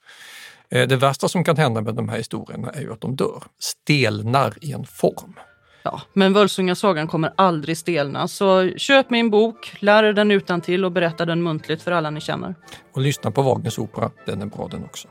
Eh, 0.69 0.89
det 0.89 0.97
värsta 0.97 1.29
som 1.29 1.45
kan 1.45 1.57
hända 1.57 1.81
med 1.81 1.95
de 1.95 2.09
här 2.09 2.17
historierna 2.17 2.71
är 2.71 2.81
ju 2.81 2.93
att 2.93 3.01
de 3.01 3.17
dör, 3.17 3.43
stelnar 3.59 4.55
i 4.61 4.73
en 4.73 4.87
form. 4.87 5.35
Ja, 5.83 6.01
men 6.13 6.33
Völsungasagan 6.33 7.09
kommer 7.09 7.33
aldrig 7.37 7.79
stelna. 7.79 8.29
Så 8.29 8.69
köp 8.77 9.11
min 9.11 9.31
bok, 9.31 9.77
lär 9.79 10.05
er 10.05 10.13
den 10.13 10.31
utan 10.31 10.61
till 10.61 10.85
och 10.85 10.93
berätta 10.93 11.27
den 11.27 11.43
muntligt 11.43 11.83
för 11.83 11.93
alla 11.93 12.11
ni 12.11 12.21
känner. 12.21 12.55
Och 12.93 13.01
lyssna 13.01 13.31
på 13.31 13.43
Wagners 13.43 13.79
opera, 13.79 14.11
den 14.27 14.43
är 14.43 14.47
bra 14.47 14.69
den 14.71 14.85
också. 14.85 15.09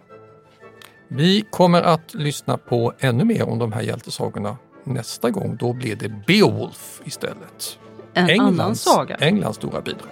Vi 1.08 1.45
kommer 1.49 1.82
att 1.82 2.14
lyssna 2.14 2.58
på 2.58 2.93
ännu 2.99 3.24
mer 3.24 3.49
om 3.49 3.60
de 3.60 3.72
här 3.72 3.82
hjältesagorna 3.82 4.58
nästa 4.84 5.30
gång. 5.30 5.58
Då 5.60 5.74
blir 5.74 5.95
det 5.95 6.10
Beowulf 6.28 7.02
istället. 7.06 7.80
En 8.14 8.30
Englands, 8.30 8.60
annan 8.60 8.76
saga. 8.76 9.16
Englands 9.16 9.58
stora 9.58 9.82
bidrag. 9.82 10.12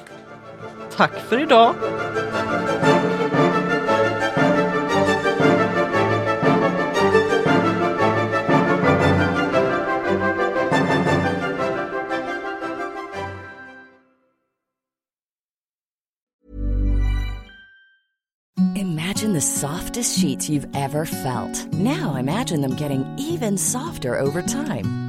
Tack 1.00 1.20
för 1.20 1.42
idag! 1.42 1.76
Imagine 18.76 19.34
the 19.34 19.42
softest 19.42 20.20
sheets 20.20 20.50
you've 20.50 20.68
ever 20.74 21.06
felt. 21.06 21.74
Now 21.74 22.16
imagine 22.16 22.62
them 22.62 22.76
getting 22.76 23.06
even 23.18 23.58
softer 23.58 24.20
over 24.20 24.42
time. 24.42 25.09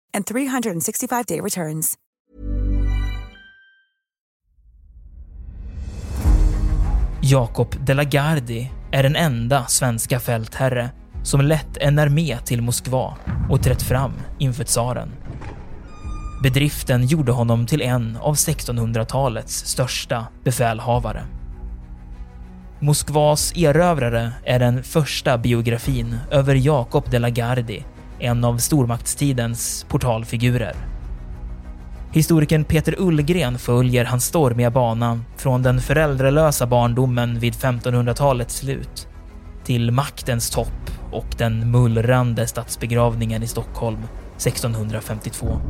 and 0.13 0.25
365-day 0.25 1.41
returns. 1.41 1.97
Jacob 7.23 7.75
de 7.85 7.93
la 7.93 8.03
Gardie 8.03 8.71
är 8.91 9.03
den 9.03 9.15
enda 9.15 9.65
svenska 9.65 10.19
fältherre 10.19 10.89
som 11.23 11.41
lett 11.41 11.77
en 11.77 11.99
armé 11.99 12.37
till 12.45 12.61
Moskva 12.61 13.17
och 13.49 13.63
trätt 13.63 13.81
fram 13.81 14.11
inför 14.39 14.63
tsaren. 14.63 15.11
Bedriften 16.43 17.05
gjorde 17.05 17.31
honom 17.31 17.65
till 17.65 17.81
en 17.81 18.17
av 18.17 18.35
1600-talets 18.35 19.65
största 19.65 20.27
befälhavare. 20.43 21.23
Moskvas 22.79 23.53
erövrare 23.55 24.31
är 24.45 24.59
den 24.59 24.83
första 24.83 25.37
biografin 25.37 26.17
över 26.31 26.55
Jacob 26.55 27.09
de 27.09 27.19
la 27.19 27.29
Gardie, 27.29 27.83
en 28.21 28.45
av 28.45 28.57
stormaktstidens 28.57 29.85
portalfigurer. 29.89 30.75
Historikern 32.13 32.63
Peter 32.63 32.95
Ullgren 32.99 33.59
följer 33.59 34.05
hans 34.05 34.25
stormiga 34.25 34.71
bana 34.71 35.21
från 35.37 35.63
den 35.63 35.81
föräldralösa 35.81 36.67
barndomen 36.67 37.39
vid 37.39 37.53
1500-talets 37.53 38.55
slut 38.55 39.07
till 39.63 39.91
maktens 39.91 40.49
topp 40.49 40.91
och 41.11 41.25
den 41.37 41.71
mullrande 41.71 42.47
statsbegravningen 42.47 43.43
i 43.43 43.47
Stockholm 43.47 44.03
1652. 44.35 45.61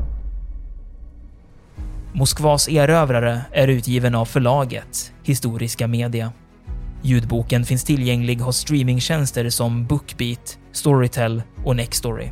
Moskvas 2.13 2.69
erövrare 2.69 3.41
är 3.51 3.67
utgiven 3.67 4.15
av 4.15 4.25
förlaget 4.25 5.13
Historiska 5.23 5.87
Media. 5.87 6.31
Ljudboken 7.01 7.65
finns 7.65 7.83
tillgänglig 7.83 8.35
hos 8.35 8.57
streamingtjänster 8.57 9.49
som 9.49 9.85
Bookbeat, 9.85 10.57
Storytel 10.71 11.43
och 11.65 11.75
Nextory. 11.75 12.31